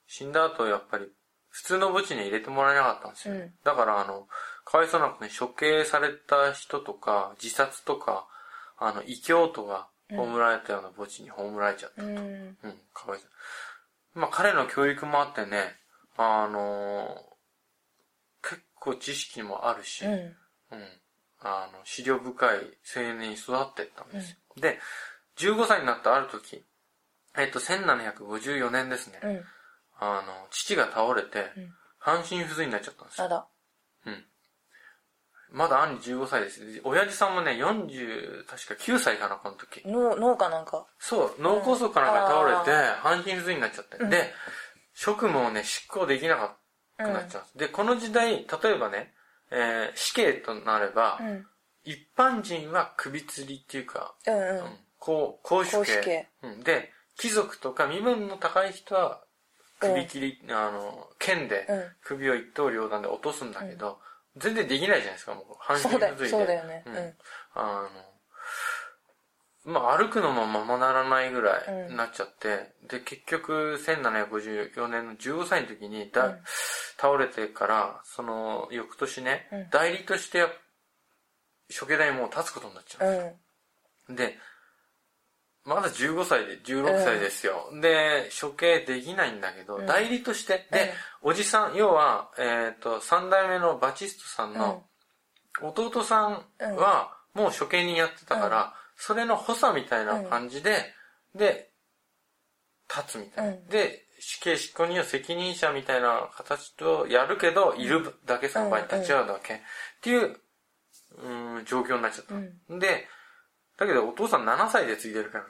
[0.07, 1.11] 死んだ後やっぱり、
[1.49, 3.35] 普通の墓地に入れてもらえなかったんですよ。
[3.35, 4.27] うんだから、あの、
[4.63, 8.27] かわいそうな子ね、処刑された人とか、自殺とか、
[8.77, 12.03] あの、異教徒が葬られたような墓地に葬られちゃった。
[12.03, 12.17] うん。
[12.17, 12.57] うん、
[12.93, 13.27] かわいそ
[14.15, 14.19] う。
[14.19, 15.75] まあ彼の教育もあってね、
[16.17, 17.30] あのー
[18.81, 20.13] 結構知識もあるし、うん。
[20.13, 20.35] うん。
[21.39, 22.59] あの、資料深い
[22.95, 24.37] 青年に育ってったんですよ。
[24.57, 24.79] で、
[25.37, 26.65] 15歳になったある時、
[27.37, 29.19] えっと、1754年ですね。
[29.23, 29.43] うん。
[29.99, 31.45] あの、父が倒れてん、
[31.99, 33.25] 半身不随になっちゃったんですよ。
[33.25, 33.47] あら。
[35.51, 36.81] まだ兄15歳です。
[36.83, 39.81] 親父さんもね、40、確か9歳かな、この時。
[39.85, 40.87] 脳、脳かなんか。
[40.97, 43.97] そう、脳梗塞かなんか倒れて、半身不随になっちゃって。
[44.05, 44.33] で、
[44.93, 46.57] 職務をね、執行できなか
[47.01, 47.57] くなっちゃうんです。
[47.57, 49.13] で、この時代、例えばね、
[49.51, 51.45] えー死刑となれば、うん。
[51.83, 56.27] 一般人は首吊りっていうか、うんううんう、公主公主刑刑。
[56.43, 59.21] うんで、貴族とか身分の高い人は、
[59.79, 63.99] 首切り、あの、剣でうん首を一刀両断で落とすんだけど、
[64.37, 65.45] 全然できないじゃないですか、もう。
[65.59, 66.37] 半身そうだよ不随で。
[66.37, 67.13] そうだよねううんん。
[67.55, 67.89] あ
[69.65, 76.39] の、まあ、歩くのもままならないぐらいうんになっちゃって、で、結局、1754年の15歳の時にだ、うん
[77.01, 79.69] 倒れてから、その、翌年ね、うん。
[79.71, 80.45] 代理として、
[81.79, 83.37] 処刑台にもう立つことになっちゃう。
[84.09, 84.15] うん。
[84.15, 84.37] で、
[85.65, 87.69] まだ15歳で、16歳ですよ。
[87.81, 89.85] で、処刑できないんだけど、うん。
[89.87, 90.93] 代理として、で、
[91.23, 94.83] おじさん、要は、えっ、と、三代目のバチストさんの
[95.61, 100.93] 弟さんは、もう処刑人やってたから、それの補佐みたいな感じで、
[101.33, 101.71] で、
[102.89, 103.51] 立つみたいな。
[103.53, 103.67] うん。
[103.67, 109.55] で、死刑執行人の責任者みたいな形とやるけど、いるだけその場に立ち会うだけ。
[109.55, 109.57] っ
[110.01, 110.37] ていう、
[111.17, 112.35] うん、状況になっちゃった。
[112.35, 113.07] うで、
[113.77, 115.49] だけどお父さん7歳で継いでるからね。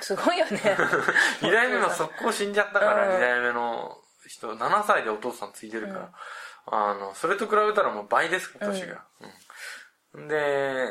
[0.00, 0.56] すごいよね。
[1.42, 6.12] 2代目も速攻死んじゃったから、うん2代目の人、7歳でお父さん継いでるから。
[6.68, 9.04] あの、それと比べたらもう倍です年が。
[10.14, 10.28] うん。
[10.28, 10.88] で、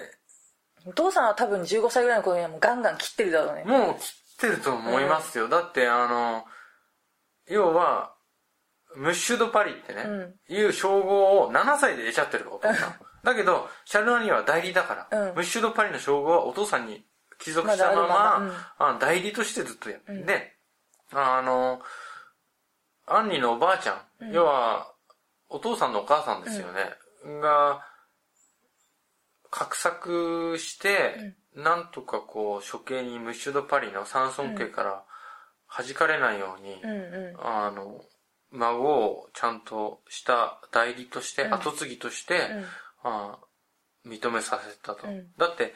[0.86, 3.63] お父さんは多分15歳ぐらいの頃にはもうガンガン切ってるだろうね。
[3.63, 5.49] もう切ってると思いますよ。
[5.49, 6.45] だって、あの、
[7.47, 8.15] 要は、
[8.95, 10.55] ムッシュドパリってね、うん。
[10.55, 12.95] いう称号を7歳で得ちゃってるからお父さん。
[13.23, 15.35] だけど、シャルナニは代理だから、うん。
[15.35, 17.05] ムッシュドパリの称号はお父さんに
[17.39, 20.25] 帰属したまま、まだあるまあ代理としてずっとやって、うん。
[20.25, 20.57] で、
[21.11, 21.81] あの、
[23.07, 24.91] アンニのおばあちゃん、要は、
[25.49, 26.93] お父さんのお母さんですよね、
[27.41, 27.85] が、
[29.51, 35.03] 画策して、なんとかこう、処刑にムッシュドパリのサンソン家から
[35.78, 37.47] 弾かれないように、うんうん。
[37.47, 38.01] あの、
[38.51, 41.53] 孫をちゃんとした代理として、うん。
[41.53, 42.65] 後継ぎとして、うん。
[43.03, 43.39] あ
[44.05, 45.07] 認めさせたと。
[45.07, 45.28] うん。
[45.38, 45.73] だって、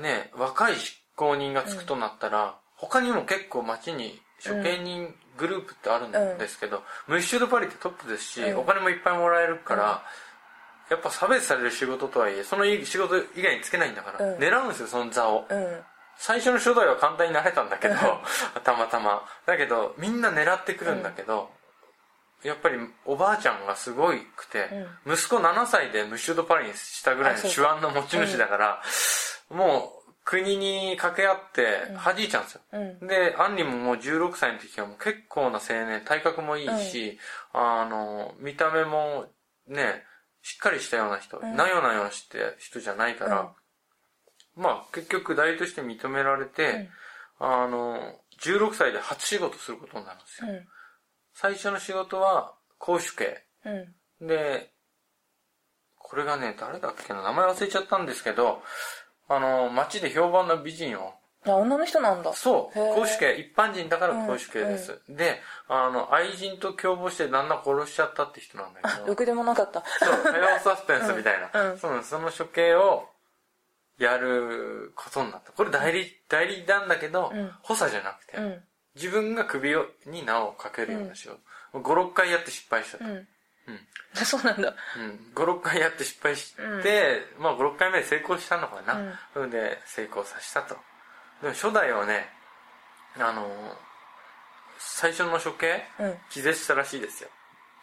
[0.00, 8.58] ね、若い執行人がつくとなったら、他にも結構町に処刑人グループってあるんですけど、ムッシュドパリってトップですし、うん。
[8.60, 10.02] お金もいっぱいもらえるから、
[10.90, 14.38] やっぱ差別される仕事とはいえ、その仕事以外につけないんだから、うん。
[14.38, 15.46] 狙うんですよ、その座を。
[16.16, 16.18] うん。
[16.18, 17.94] 最初の初代は簡単になれたんだけど、
[18.64, 19.26] たまたま。
[19.46, 21.50] だけど、みんな狙ってくるんだけど、
[22.42, 24.68] やっぱりおばあちゃんがすごいくて、
[25.06, 28.82] 息子7歳でムッシュドパリにしたぐらいの手腕の持ち主だから、
[29.48, 32.60] もう国に掛け合って弾いちゃうんですよ。
[32.72, 33.06] うん。
[33.06, 37.18] で、アンリももう16歳の時はもう結構な青年、体格もいいし、
[37.52, 39.26] あの、見た目も
[39.68, 40.04] ね、
[40.42, 43.52] しっかりしたような人、んなよなよして人じゃないから、
[44.56, 46.88] まあ結局代理として認められて、
[47.38, 47.98] あの、
[48.40, 50.50] 16歳で初仕事することになるんですよ。
[50.50, 50.68] うん。
[51.34, 53.44] 最初の仕事は公主刑。
[54.20, 54.26] うん。
[54.26, 54.72] で、
[55.96, 58.62] これがね、誰だっけな、名前忘れちゃったんですけど、
[59.28, 62.32] あの、街で評判の美人を、あ、女の人なんだ。
[62.34, 65.00] そう、公主刑、一般人だから公主刑です。
[65.08, 69.82] で、あの、愛人と共謀して旦那殺しちゃったって人なんだけど、ろくでもなかった。
[69.98, 73.08] そう、火曜サスペンスみたいな、うんうんそうその処刑を
[74.02, 75.52] やることになった。
[75.52, 78.62] これ代理、代理なんだけど、うん補佐じゃなくて、うん。
[78.94, 81.38] 自分が首をに縄をかけるような仕事。
[81.74, 81.80] 5、
[82.10, 83.04] 6回やって失敗したと。
[83.04, 83.10] うん。
[83.10, 83.26] うん
[84.26, 84.74] そうなんだ。
[84.96, 88.94] うん、5、6回やって失敗して、まあ5、6回目で成功したのかな。
[88.94, 90.74] うんそれで成功させたと。
[91.40, 92.28] でも初代はね、
[93.18, 93.76] あのー
[94.84, 96.18] 最初の処刑、うん。
[96.28, 97.30] 気絶したらしいですよ。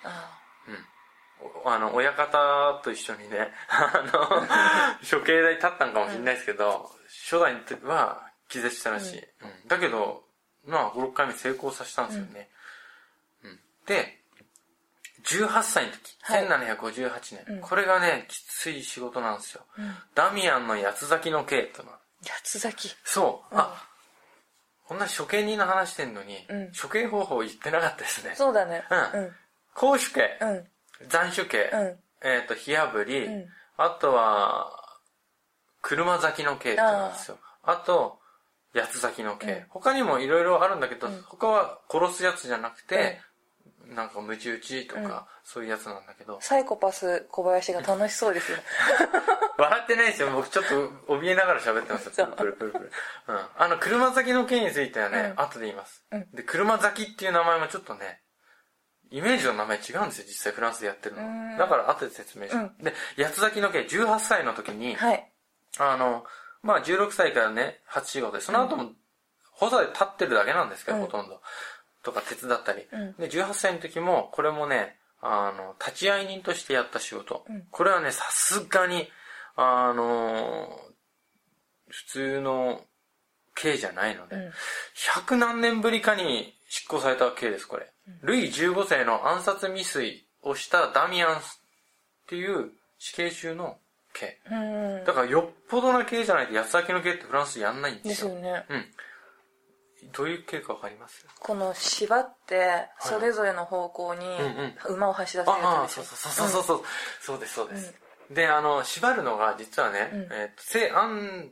[0.03, 0.71] あお
[1.65, 4.47] あの、親方と一緒にね、あの、
[5.19, 6.91] 処刑台立ったんかもしれないですけど、
[7.25, 9.19] 初代は気絶したらしい。
[9.41, 10.23] うんだけど、
[10.65, 12.49] まあ5、6回目成功させたんですよね。
[13.43, 14.19] うんで、
[15.23, 19.65] 18歳の時、はい1758年、うんこれがね、きつい仕事なんですよ。
[19.77, 19.97] うん。
[20.15, 22.97] ダミアンの八つ咲きの刑というのは八つ咲き。
[23.03, 23.83] そう、うんあ、
[24.85, 28.35] こんな処刑人の話してんのに、うん処刑方法言ってなかったですね。
[28.35, 28.83] そうだね。
[28.89, 29.35] うん
[29.75, 30.67] 公主刑、うん。
[31.01, 31.07] うん。
[31.07, 31.99] 斬首刑、うん。
[32.21, 33.49] えっ、と、火炙り、うん
[33.81, 34.99] あとは、
[35.81, 37.37] 車咲きの刑ってなんですよ。
[37.63, 38.19] あと、
[38.75, 39.47] 八つ咲きの刑。
[39.47, 43.21] うん他にもいろいろあるんだけど、うん他は殺すやつじゃなくて、
[43.87, 48.57] なんかムチ打ちとか、そういうやつなんだけど、サイコパス小林が楽しそうですよ。
[49.57, 50.29] 笑ってないですよ。
[50.31, 52.27] 僕ちょっと怯えながら喋ってますよ。
[52.27, 52.91] プルプルプルプル。
[53.27, 53.47] うん。
[53.57, 56.03] あの、車咲きの件についてはね、うん後で言います。
[56.11, 58.21] うんで、車咲きっていう名前もちょっとね、
[59.11, 60.25] イメージの名前違うんですよ。
[60.27, 61.57] 実際フランスでやってるのうんは。
[61.57, 62.83] だから後で説明します。
[62.83, 65.31] で、八つ咲きの件、18歳の時に、はい。
[65.79, 66.25] あの、
[66.61, 68.91] まあ16歳からね、初仕事で、その後も、
[69.51, 71.41] 補佐で立ってるだけなんですけど、うんほとんど。
[72.03, 72.87] とか手伝ったり。
[72.91, 77.45] うんで、18歳の時も、これもね、あの、立ち会い人としてやった仕事。
[77.49, 79.11] うんこれはね、さすがに、
[79.55, 80.79] あの
[81.89, 82.81] 普通の
[83.55, 84.51] 刑じゃないので、うん
[85.13, 87.91] 百何年ぶりかに執行された刑です、これ。
[88.21, 91.61] ルイ15世の暗殺未遂をしたダミアンス
[92.25, 93.77] っていう死刑囚の
[94.13, 94.39] 刑。
[94.49, 95.03] うん。
[95.03, 98.03] だからよっぽどな刑じゃないと八つ咲きの刑ってフランスでやんないんでよ。
[98.03, 98.65] ですすよね。
[98.69, 98.85] うん。
[100.13, 101.25] どういう刑かわかります？
[101.39, 104.25] この縛って、それぞれの方向に
[104.87, 106.03] うん馬を走らせるああ、やつでしょ。
[106.03, 106.83] そうそうそうそうそう、
[107.21, 107.93] そうです、そうです。
[108.29, 111.49] で、あの、縛るのが実はね、うんえーと聖アン、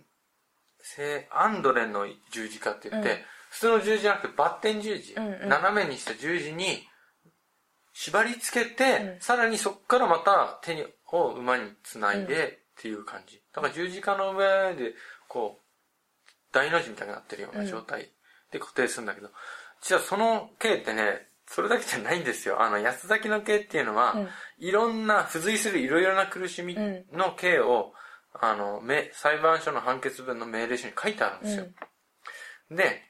[0.82, 3.18] 聖アンドレンの十字架って言って、うん
[3.50, 5.50] 普通の十字じゃなくてバッテン十字、うんうん。
[5.50, 6.88] 斜めにした十字に
[7.94, 9.20] 縛り付けて、うん。
[9.20, 13.42] さらにそこからまた手にを馬につないでっていう感じ。
[13.54, 14.94] だから十字架の上で、
[15.28, 18.10] こう、大の字みたいになってるような状態
[18.52, 19.30] で固定するんだけど、
[19.82, 22.62] 実はその刑ってね、それだけじゃないんですよ。
[22.62, 24.28] あの、八つ咲きの刑っていうのは、うん。
[24.60, 26.76] いろんな、付随するいろいろな苦しみ
[27.14, 27.94] の刑を、
[28.34, 31.66] あの、め裁判所の判決文の命令書に書いてあるんですよ。
[32.70, 33.02] で、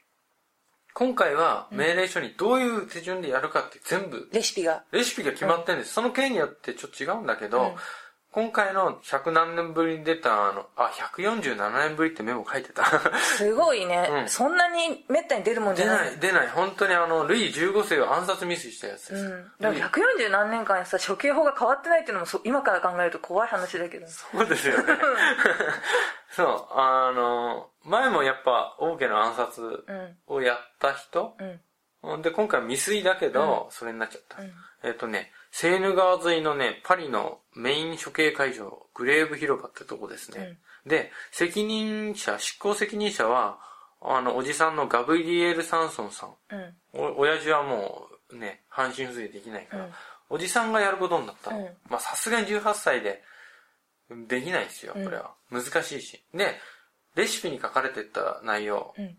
[0.97, 4.81] 今回は命令書にどういう手順でやるかって全部、レシピが。
[4.91, 5.93] レシピが決まってるんです。
[5.93, 7.75] その刑によってちょっと違うんだけど、うん
[8.37, 12.83] 今回の100何年ぶりに出た、あの、あ、147年ぶりってメモ書いてた。
[13.19, 16.01] すごいね、うんそんなにめったに出るもんじ出ゃな。
[16.03, 16.47] ないい、出ない。
[16.49, 19.25] 本当にあの、ルイ15世を暗殺未遂したやつです。
[19.25, 19.51] うん。
[19.59, 24.05] でも140何年間さ、処刑法が変わってないっていうのもそ今から考えると怖い話だけど。
[24.07, 24.93] そうですよね。
[26.29, 30.17] そう、あの、前もやっぱ王家の暗殺うん。
[30.27, 31.35] をやった人、
[32.03, 32.21] うん。
[32.21, 34.43] で、今回未遂だけど、それになっちゃった。
[34.43, 40.59] うんえっ、とね、セーヌ川沿いのね、パリのメイン処刑会場、グレーブ広場ってとこですね。
[40.85, 43.57] で、責任者、執行責任者は、
[43.99, 46.35] あの、おじさんのガブリエル・サンソンさん。
[46.51, 46.75] うん。
[46.93, 49.91] お、親父はもうね、半身不随できないから、うん
[50.29, 51.57] おじさんがやることになったの。
[51.57, 53.23] うんまあさすがに18歳で、
[54.27, 55.33] できないですよ、うんこれは。
[55.49, 56.23] 難しいし。
[56.35, 56.53] で、
[57.15, 59.17] レシピに書かれてた内容、うん。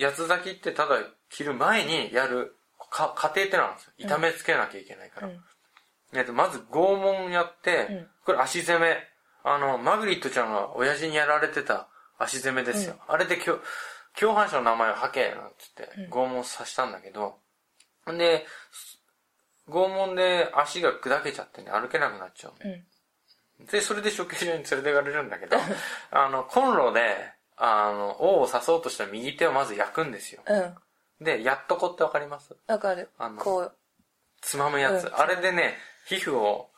[0.00, 0.96] 八つ咲きってただ
[1.28, 2.56] 切る前にやる
[2.88, 4.08] か過程ってなんですよ。
[4.08, 5.28] 炒めつけなきゃいけないから。
[6.14, 8.96] うんえっと、まず拷問やって、うんこれ足攻め。
[9.42, 11.88] あの、マグリットちゃんが親父にやられてた
[12.18, 12.96] 足攻めですよ。
[13.06, 13.58] あれで共
[14.18, 17.36] 共犯者の名前を吐け、なんつって拷問させたんだけど、
[18.10, 18.46] んで、
[19.68, 22.52] 拷問で足が砕けちゃってね、歩けなくなっちゃう。
[22.64, 23.66] うん。
[23.66, 25.58] で、それで処刑場に連れてかれるんだけど、
[26.10, 30.42] あの、コンロで、あの、王を刺そうとした右手をまず焼くんですよ。
[30.46, 30.56] う
[31.22, 31.24] ん。
[31.24, 32.56] で、やっとこってわかります？
[32.66, 33.28] わかるあ。
[33.28, 33.72] のこう、
[34.40, 35.04] つまむやつ。
[35.04, 35.76] うんあれでね、
[36.06, 36.70] 皮膚を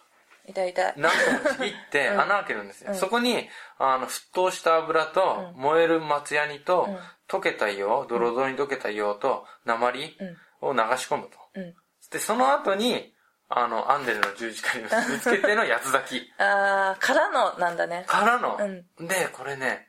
[0.49, 0.95] 痛い痛い。
[0.97, 1.11] 何
[1.43, 2.93] 個もちぎってうん穴開けるんですよ。
[2.93, 3.49] うんそこに、
[3.79, 6.99] あの、沸騰した油と、うん燃える松ヤニと、うん
[7.29, 10.68] 溶けた硫黄、ドロドロに溶けた硫黄と、鉛うん。
[10.68, 11.39] を流し込むと。
[11.57, 11.74] うん。
[12.12, 13.12] で、その後に、
[13.49, 16.33] あの、アンデルの十字架に結び つけての八つ咲き。
[16.39, 18.05] あー、からのなんだね。
[18.07, 19.89] からの、うんで、これね、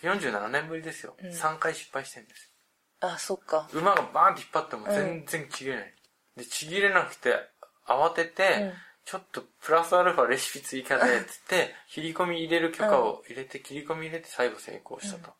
[0.00, 1.14] 147年ぶりですよ。
[1.22, 2.50] うん3回失敗してるんです
[3.00, 3.68] あ、そっか。
[3.72, 3.80] よ。
[3.80, 5.94] 馬がバーンって引っ張っても全然ちぎれない。
[6.36, 7.34] で、ちぎれなくて、
[7.86, 8.72] 慌てて、うん
[9.04, 15.34] ちょっとプラスアルファレシピ追加で、つって、 切り込み入れる許可を入れて、切り込み入れて最後成功したと。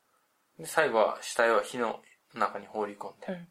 [0.59, 2.03] で、最後は死体は火の
[2.35, 3.49] 中に放り込んうん。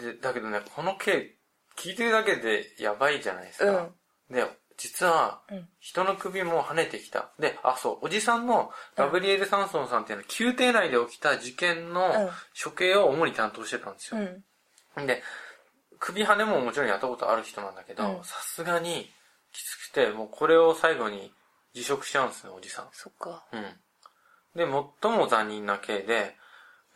[0.00, 0.12] で。
[0.12, 1.34] で、だけどね、この刑、
[1.76, 3.70] 聞いてるだけでやばいじゃないですか。
[3.70, 3.94] うん
[4.30, 4.46] で、
[4.76, 7.32] 実はうん、人の首も跳ねてきた。
[7.40, 12.30] で、あ、そう、おじさんのガブリエル・サンソンさんっていうのは、宮廷内で起きた事件うんの
[12.62, 14.20] 処刑を主に担当してたんですよ。
[14.96, 15.06] うん。
[15.06, 15.22] で、
[15.98, 19.10] 首跳ねももちろんやったことある人なんだけうど、んさすがに
[19.52, 21.32] きつくて、もうこれを最後に
[21.74, 22.88] 辞職しちゃうんですね、おじさん。
[22.92, 23.44] そっか。
[23.52, 23.62] うん。
[24.54, 24.64] で、
[25.02, 26.36] 最も残忍な刑で、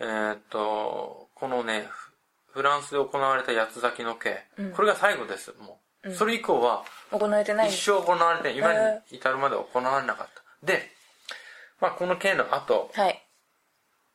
[0.00, 2.12] えーっと、このね、フ
[2.54, 6.12] フランスで行われた八つ咲きの刑、うんこれが最後です、もう。
[6.14, 10.28] それ以降は、行われてない一生行われて、今にへ至るまで行われなかっ
[10.60, 10.66] た。
[10.66, 10.90] で、
[11.80, 13.22] まあこの刑の後、はい。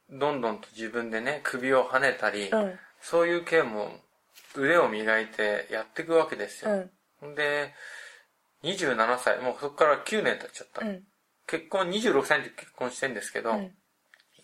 [0.10, 2.80] どんどんと自分でね、首を跳ねたり、うん。
[3.02, 3.92] そういう刑も
[4.62, 6.90] 腕を磨いてやっていくわけですう
[7.22, 7.30] よ。
[7.30, 7.36] ん。
[7.36, 7.74] で、
[8.64, 10.86] 27歳、もうそこから9年経っちゃった。
[10.86, 11.04] うん。
[11.46, 13.72] 結婚26歳で結婚してんですけど、うん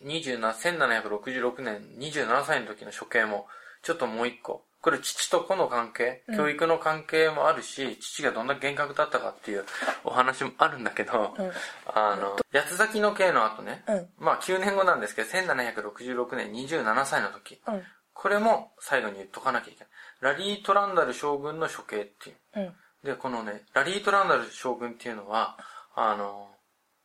[0.03, 3.47] 27 1766年27歳の時の処刑も、
[3.83, 4.65] ちょっともう一個。
[4.81, 9.63] これ父と子の関係、教育の関係もあるし、父がどんな厳格だったかっていう
[10.03, 11.51] お話もあるんだけど、うん
[11.85, 17.81] あの、八つ咲きの刑の後ね、うんまあ9年後なんですけど、1766年27歳の時、うん
[18.23, 19.89] これも最後に言っとかなきゃいけない。
[20.21, 22.35] ラリー・トランダル将軍の処刑っていう。
[22.55, 22.73] うん。
[23.03, 25.57] で、このね、ラリー・トランダル将軍っていうのは、
[25.93, 26.47] あの、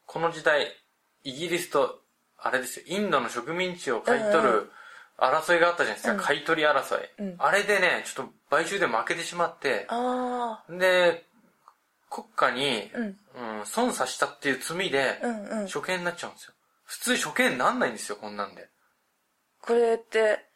[0.07, 0.69] この時代、
[1.25, 2.03] イギリスと、
[2.39, 4.71] あれですよ、インドの植民地を買い取る
[5.19, 6.21] 争いがあったじゃないですか、うん。
[6.21, 7.35] 買い取り争い、うん。
[7.41, 11.27] あれでね、ちょっと買収で負けてしまって、あで、
[12.09, 13.03] 国家に、うん。
[13.59, 15.21] うん損さしたっていう罪で
[15.73, 16.55] 処刑になっちゃうんですよ。
[16.85, 18.69] 普通処刑になんないんですよ、こんなんで。
[19.61, 20.48] これって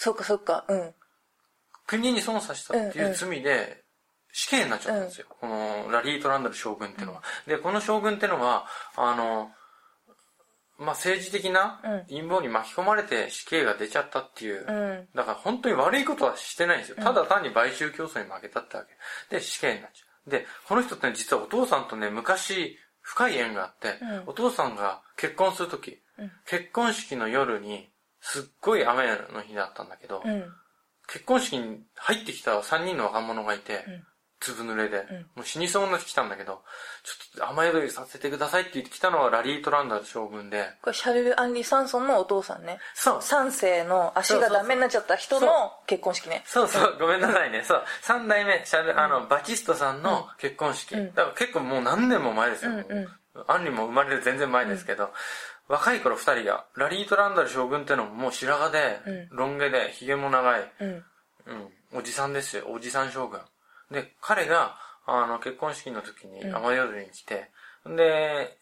[0.00, 0.94] そっかそっかうん
[1.86, 3.82] 国に損さしたっていう罪で、
[4.32, 5.26] 死刑になっちゃったんですよ。
[5.28, 7.22] この、ラリー・トランダル将軍っていうのは。
[7.48, 9.50] で、この将軍っていうのは、あの、
[10.78, 14.64] まあ、政治的なうん陰謀に巻き込まれて死刑が出ちゃったっていう。
[14.66, 16.96] うんだから本当に悪いことはしてないんですよ。
[16.96, 19.36] ただ単に買収競争に負けたってわけ。
[19.36, 20.30] で、死刑になっちゃう。
[20.30, 27.89] で、この人ってね、実はお父さんとね、昔、深い縁があって、うんお父さんが結婚するとき、うん結婚式の夜に、
[28.20, 30.44] すっごい雨の日だったんだけど、うん。
[31.06, 34.04] 結婚式に入ってきた3人の若者がいて、うん。
[34.40, 35.16] ずぶ濡れで、うん。
[35.36, 36.62] もう死にそうになってきたんだけど、
[37.02, 42.78] ちょっと雨宿りさせてくださいって言ってきたのはラリー・トランダル将軍で、これシャルル・アンリ・サンソンのお父さんね。
[42.94, 46.42] そう、三世の足がダメになっちゃった人の結婚式ね。
[46.46, 47.62] そうそう、ごめんなさいね。
[47.64, 50.94] そう、三代目、シャル、あの、バチストさんの結婚式。
[50.94, 51.14] うん。
[51.14, 52.70] だから結構もう何年も前ですよ。
[52.70, 53.08] うんうん。
[53.46, 55.10] アンリも生まれる全然前ですけど、
[55.70, 60.88] 若い頃二人が、ラリー・トランダル将軍ってのももう白髪で、うロン毛で、髭も長い、うん。
[60.90, 63.40] うん、おじさんですよ、おじさん将軍。
[63.92, 66.56] で、彼が、あの、結婚式の時にうん。
[66.56, 67.50] 雨宿りに来て、
[67.86, 68.58] で、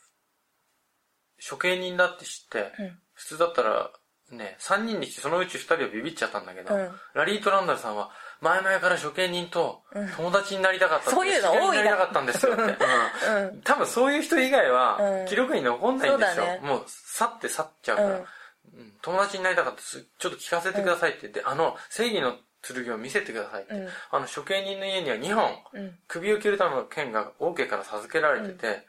[1.48, 2.98] 処刑人だって知って、うん。
[3.14, 3.90] 普通だったら、
[4.30, 6.90] ね、3人に来てそのうち2人はビビっちゃったんだけど、うん。
[7.14, 8.10] ラリー・トランダルさんは、
[8.40, 9.82] 前々から処刑人と
[10.16, 12.62] 友達になりたかったって、そういうの多いな知り合になりたかったんですよって。
[12.62, 13.60] うん。
[13.62, 15.26] 多分そういう人以外はうん。
[15.26, 16.44] 記録に残んないんですよ。
[16.44, 16.60] ね。
[16.62, 18.08] もう去って去っちゃうから。
[18.08, 18.14] うん。
[18.14, 18.92] うん。
[19.02, 19.82] 友達になりたかった。
[19.82, 21.22] ちょっと聞かせてくださいって。
[21.22, 23.74] 言って、あの、正義の剣を見せてくださいって。
[23.74, 23.88] うん。
[24.10, 28.86] あの、処刑人の家には2本、うん首を切るための剣が王家から授けられてて、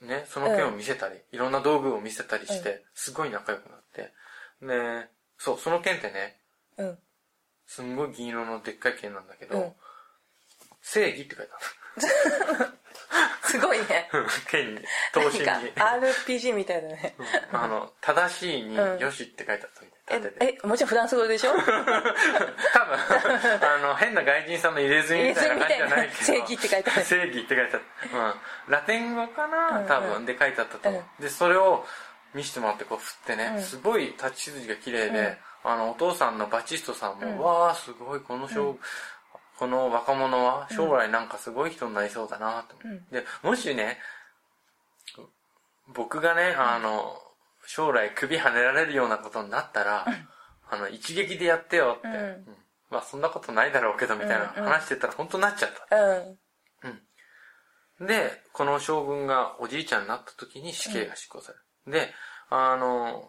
[0.00, 4.12] ね、その剣を見せたり、いろんな道具を見せたりして、すごい仲良くなって。
[4.60, 6.40] ね、そう、その剣ってね、
[6.76, 6.98] うん
[7.68, 9.72] すんごい銀色のでっかい剣なんだけど、うん
[10.80, 11.58] 正義って書いてあ
[12.60, 12.66] る。
[13.42, 14.08] すごいね
[14.50, 14.80] 剣に、
[15.12, 15.46] 刀身に。
[15.74, 17.14] RPG みたいだね
[17.52, 20.32] あの、正しいに、うんよしって書いてあったみたい。
[20.48, 20.58] え。
[20.62, 21.50] えもちろんフランス語でしょ？
[21.52, 21.78] 多分、あ
[23.82, 26.22] の、変な外人さんの入れ墨みたいな感じじゃないけど。
[26.24, 28.18] 正義って書いてある正義って書いてあった。
[28.18, 28.34] うん。
[28.68, 31.22] ラテン語かな、うん多分、で書いてあったと思う。
[31.22, 31.86] で、それを
[32.32, 37.38] 見せてもらってこう振ってね、うんすごい立ち筋が綺麗で、うんあの、お父さんのバチストさんも、うん。
[37.38, 38.78] わー、すごい、この小、
[39.58, 43.98] この若者は将来なんかすごい人になりそうだなと思って、で、もしね、
[45.94, 47.16] 僕がね、あの、
[47.66, 50.06] 将来首跳ねられるようなことになったら、
[50.70, 52.14] あの、一撃でやってよって、うん。
[52.14, 52.56] うん。
[52.90, 54.70] まあそんなことないだろうけどみたいなうんうん。
[54.70, 55.96] 話してたら本当になっちゃった。
[55.96, 56.36] う
[58.02, 58.06] ん。
[58.06, 61.58] で、この将軍がおじいちゃんになった時に死刑が執行され
[61.92, 62.06] る。
[62.06, 62.14] で、
[62.48, 63.28] あの、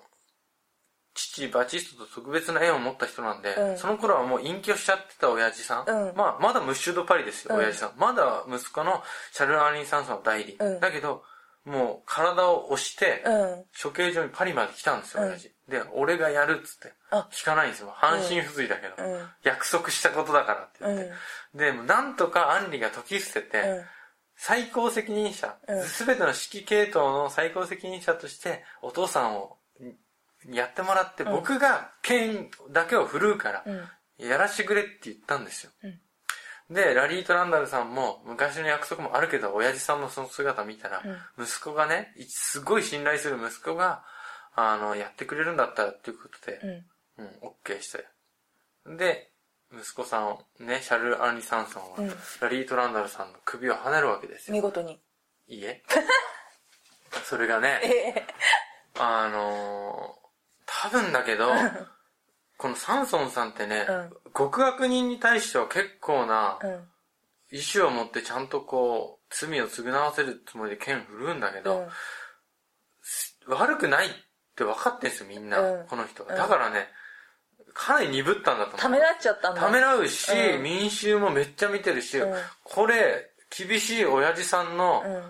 [1.20, 5.89] 父バチストと特別な縁を持った人なんで、うんその頃はもう隠居しちゃってた親父さん。
[5.89, 7.91] うんまあ、まだムッシュドパリですよ、うん親父さん。
[7.97, 10.55] まだ息子のシャルル・アーリン・サンソンの代理。
[10.59, 11.24] うんだけど、
[11.65, 15.51] もう体を押して、うん処刑場にパリまで来たんですよ、うん親父。
[15.67, 16.93] で、俺がやるっつって。
[17.11, 17.91] あ聞かないんですよ。
[17.93, 18.93] 半身不随だけど。
[18.97, 21.11] うん約束したことだからって言って。
[21.53, 23.86] で、もうなんとかアンリが解き捨てて、うん
[24.41, 29.57] 最高責任者うん、すべての指揮系統の最高責任者として、お父さんを
[30.48, 33.84] やってもらって、うん僕が剣だけを振るうから、うん
[34.18, 35.72] やらしてくれって言ったんですよ。
[35.84, 36.00] うん
[36.70, 41.02] で、ラリー・トランダルさんも、昔の約束もあるけど、親父さんのその姿見たら、
[41.40, 44.04] 息子がね、すごい信頼する息子が、
[44.54, 46.60] あの、やってくれるんだったらっていうことで、
[47.18, 48.06] うんうん、オッケーして。
[48.86, 49.32] で、
[49.74, 52.10] 息子さんを、ね、シャルル・アンリ・サンソンは、うん
[52.40, 54.54] ラリー・トランダルさんの首を跳ねるわけですよ。
[54.54, 55.00] 見事に
[55.48, 55.84] いいえ。
[57.24, 58.28] それがね、 ええ
[59.00, 60.18] あのー
[60.82, 61.49] 多分だけど、
[62.57, 64.09] このサンソンさんってね、うん。
[64.36, 66.80] 極悪人に対しては結構なうん。
[67.51, 71.88] 意志を持ってちゃんとこう、罪を償わせるつもりで剣振るんだけど、
[73.47, 74.09] 悪くないっ
[74.55, 75.88] て分かってんすよ、みんな、うん。
[75.88, 76.89] この人だからね、
[77.73, 78.80] かなり鈍ったんだと思う。
[78.80, 79.61] ためらっちゃったんだ。
[79.61, 80.63] ためらうし、うん。
[80.63, 82.38] 民衆もめっちゃ見てるし、うん。
[82.63, 85.23] これ、厳しい親父さんのうん。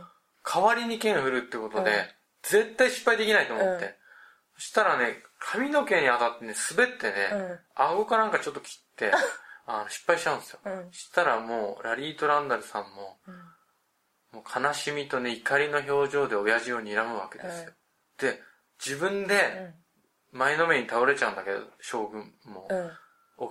[0.43, 1.97] 代わりに剣振るってことで、うん。
[2.43, 3.85] 絶対失敗できないと思って。
[3.85, 3.91] うん。
[4.57, 9.11] そしたらね、髪の毛に当たってね、滑ってね、うん顎かなんかちょっと切って、
[9.65, 10.59] あの失敗しちゃうんですよ。
[10.65, 13.19] うんしたらもう、ラリート・ランダルさんも、
[14.31, 17.73] もう悲しみとね、怒りの表情で親父を睨むわけですよ。
[18.17, 18.43] で、
[18.83, 19.73] 自分で
[20.31, 22.67] 前のめりに倒れちゃうんだけど、将軍も。
[22.69, 22.97] うんうん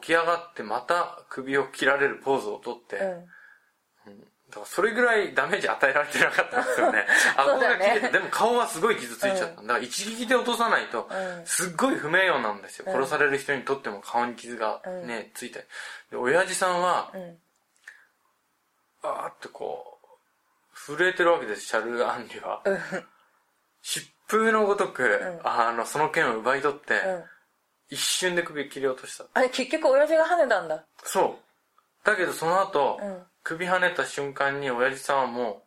[0.00, 3.26] 起き上がってまた首を切られるポーズをとって、うん
[4.48, 7.06] だからそれぐらいダメージ与えられてなかったんですよ ね。
[7.36, 9.60] 顎が切れて、でも顔はすごい傷ついちゃった。
[9.60, 12.84] だから一撃で落とさないとう、んすっごい不名誉なんですよ。
[12.88, 15.66] うん殺される人にとっても顔に傷がね、ついたり。
[16.10, 17.38] で、親父さんは、うん
[19.02, 22.62] あーってこう、震えてるわけです、シャル・アンリは。
[22.64, 22.76] うん
[23.84, 27.24] 疾風のごとく、んあの、その剣を奪い取って、うん
[27.90, 29.24] 一瞬で首切り落とした。
[29.32, 32.06] あれ結局親父が跳ねたんだそう。
[32.06, 35.62] だけどその後、うん首跳ねた瞬間に親父さんはもう、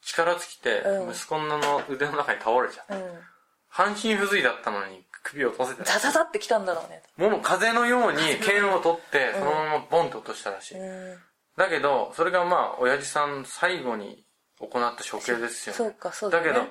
[0.00, 1.10] 力尽きて、うん。
[1.10, 2.94] 息子の腕の中に倒れちゃう。
[2.94, 3.20] うん。
[3.68, 5.82] 半身不随だったのに首を落とせて。
[5.84, 7.02] ザザザってきたんだろうね。
[7.16, 10.78] もう風のように 剣を取って、そのままボンと落としたらしい。
[10.78, 11.22] うん。
[11.56, 14.24] だけど、それがまあ、親父さん最後に
[14.60, 15.76] 行った処刑ですよね。
[15.76, 16.48] そうかそうだね。
[16.48, 16.66] だけど、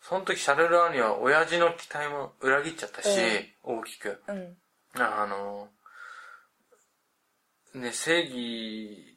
[0.00, 4.22] その時シャルル・アンリは親父の期待も裏切っちゃったし、大きく。
[4.28, 4.56] うん。
[4.94, 5.68] あの、
[7.74, 9.09] ね、正義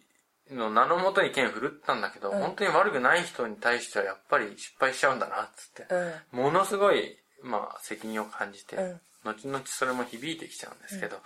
[0.52, 2.40] の名のもとに剣振るったんだけど、うん。
[2.40, 5.94] 本当に悪くない人に対してはやっぱり失敗しちゃうんだな、つって。
[6.34, 6.40] うん。
[6.40, 9.02] ものすごい、まあ、責任を感じて、うん。
[9.24, 11.18] 後々それも響いてきちゃうんですけど、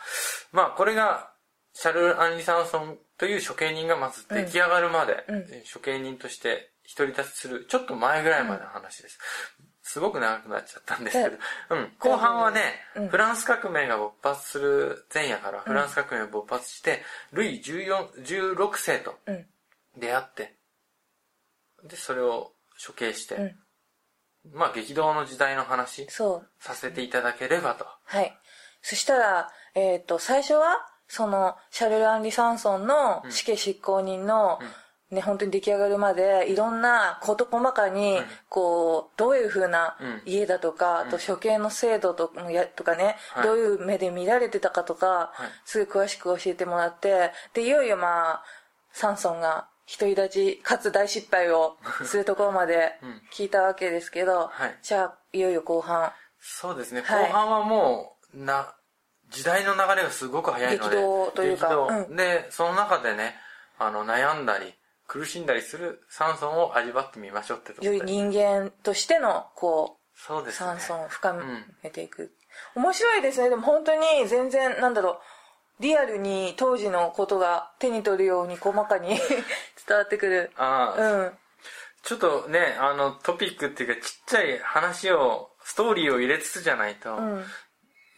[0.52, 1.32] まあ、これが、
[1.74, 5.26] シャル・アンリ・サンソンという処刑人がまず出来上がるまで、
[5.72, 9.20] 処刑人として独り立ちする、ちょっと前ぐらいまでの話です。
[9.88, 11.38] すごく長くなっちゃったんですけど、
[11.70, 12.60] うん、後半はね、
[12.98, 13.08] うん。
[13.08, 19.46] フランス革命が勃発する前夜からフランス革命が勃発して、ルイ14 16世とうん。
[19.98, 20.56] 出会って、
[21.86, 22.52] で、それを
[22.86, 23.56] 処刑して、うん。
[24.54, 26.50] まあ激動の時代の話そう。
[26.60, 27.86] させていただければと。
[28.04, 28.38] はい。
[28.82, 34.60] そしたらえっ、と最初はそのシャルル・アンリ・サンソンの死刑執行人の、
[35.10, 40.22] ね、本当に出来上がるまでいろんな事細かに、こうどういうふうなうん。
[40.26, 43.44] 家だとか、あと処刑の制度とやとかね、はい。
[43.46, 45.50] どういう目で見られてたかとか、はい。
[45.64, 48.44] すごい詳しく教えてもらってでいよいよまあ
[48.92, 53.22] サンソンが独り立ちかつ大失敗を するところまでうん。
[53.32, 54.78] 聞いたわけですけど、はい。
[54.82, 56.12] じゃあいよいよ後半。
[56.42, 57.28] そうですね、はい。
[57.28, 58.74] 後半はもう、な、
[59.30, 60.96] 時代の流れがすごく早いので。
[60.98, 61.70] 激動というか。
[62.10, 63.36] で、その中でね、
[63.80, 64.77] あの、悩んだり、
[65.08, 67.98] 苦しんだりするサンソンを味わってみましょうってところで。
[67.98, 70.70] 良い人間としてのこうそうですね。
[70.70, 71.34] サンソンを深
[71.84, 72.34] めていく、
[72.76, 73.50] 面白いですね。
[73.50, 75.20] でも本当に全然なんだろう。
[75.80, 79.10] リアルに当時のことが手に取るように細かに
[79.88, 80.52] 伝わってくる。
[80.58, 81.38] ああ、うん。
[82.02, 87.46] ちょっとね、あの、トピックっていうか、ちっちゃい話を、ストーリーを入れつつじゃないと、うん。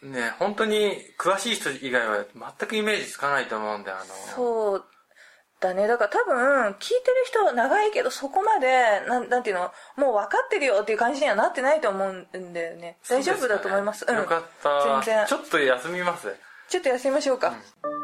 [0.02, 2.24] ね、本当に詳しい人以外は
[2.58, 4.84] 全くイメージつかないと思うんで、あの、そう
[5.60, 5.86] だね。
[5.86, 9.70] だから多分聞いてる人は長いけどそこまでなんなんていうの？
[9.96, 12.96] もう分かってるよっていう感じにはなってないと思うんだよね。
[13.08, 14.06] 大丈夫だと思います。
[14.06, 15.02] そうですかねよかった。
[15.04, 15.26] 全然。
[15.26, 16.34] ちょっと休みます。
[16.68, 17.54] ちょっと休みましょうか、
[17.84, 17.99] うん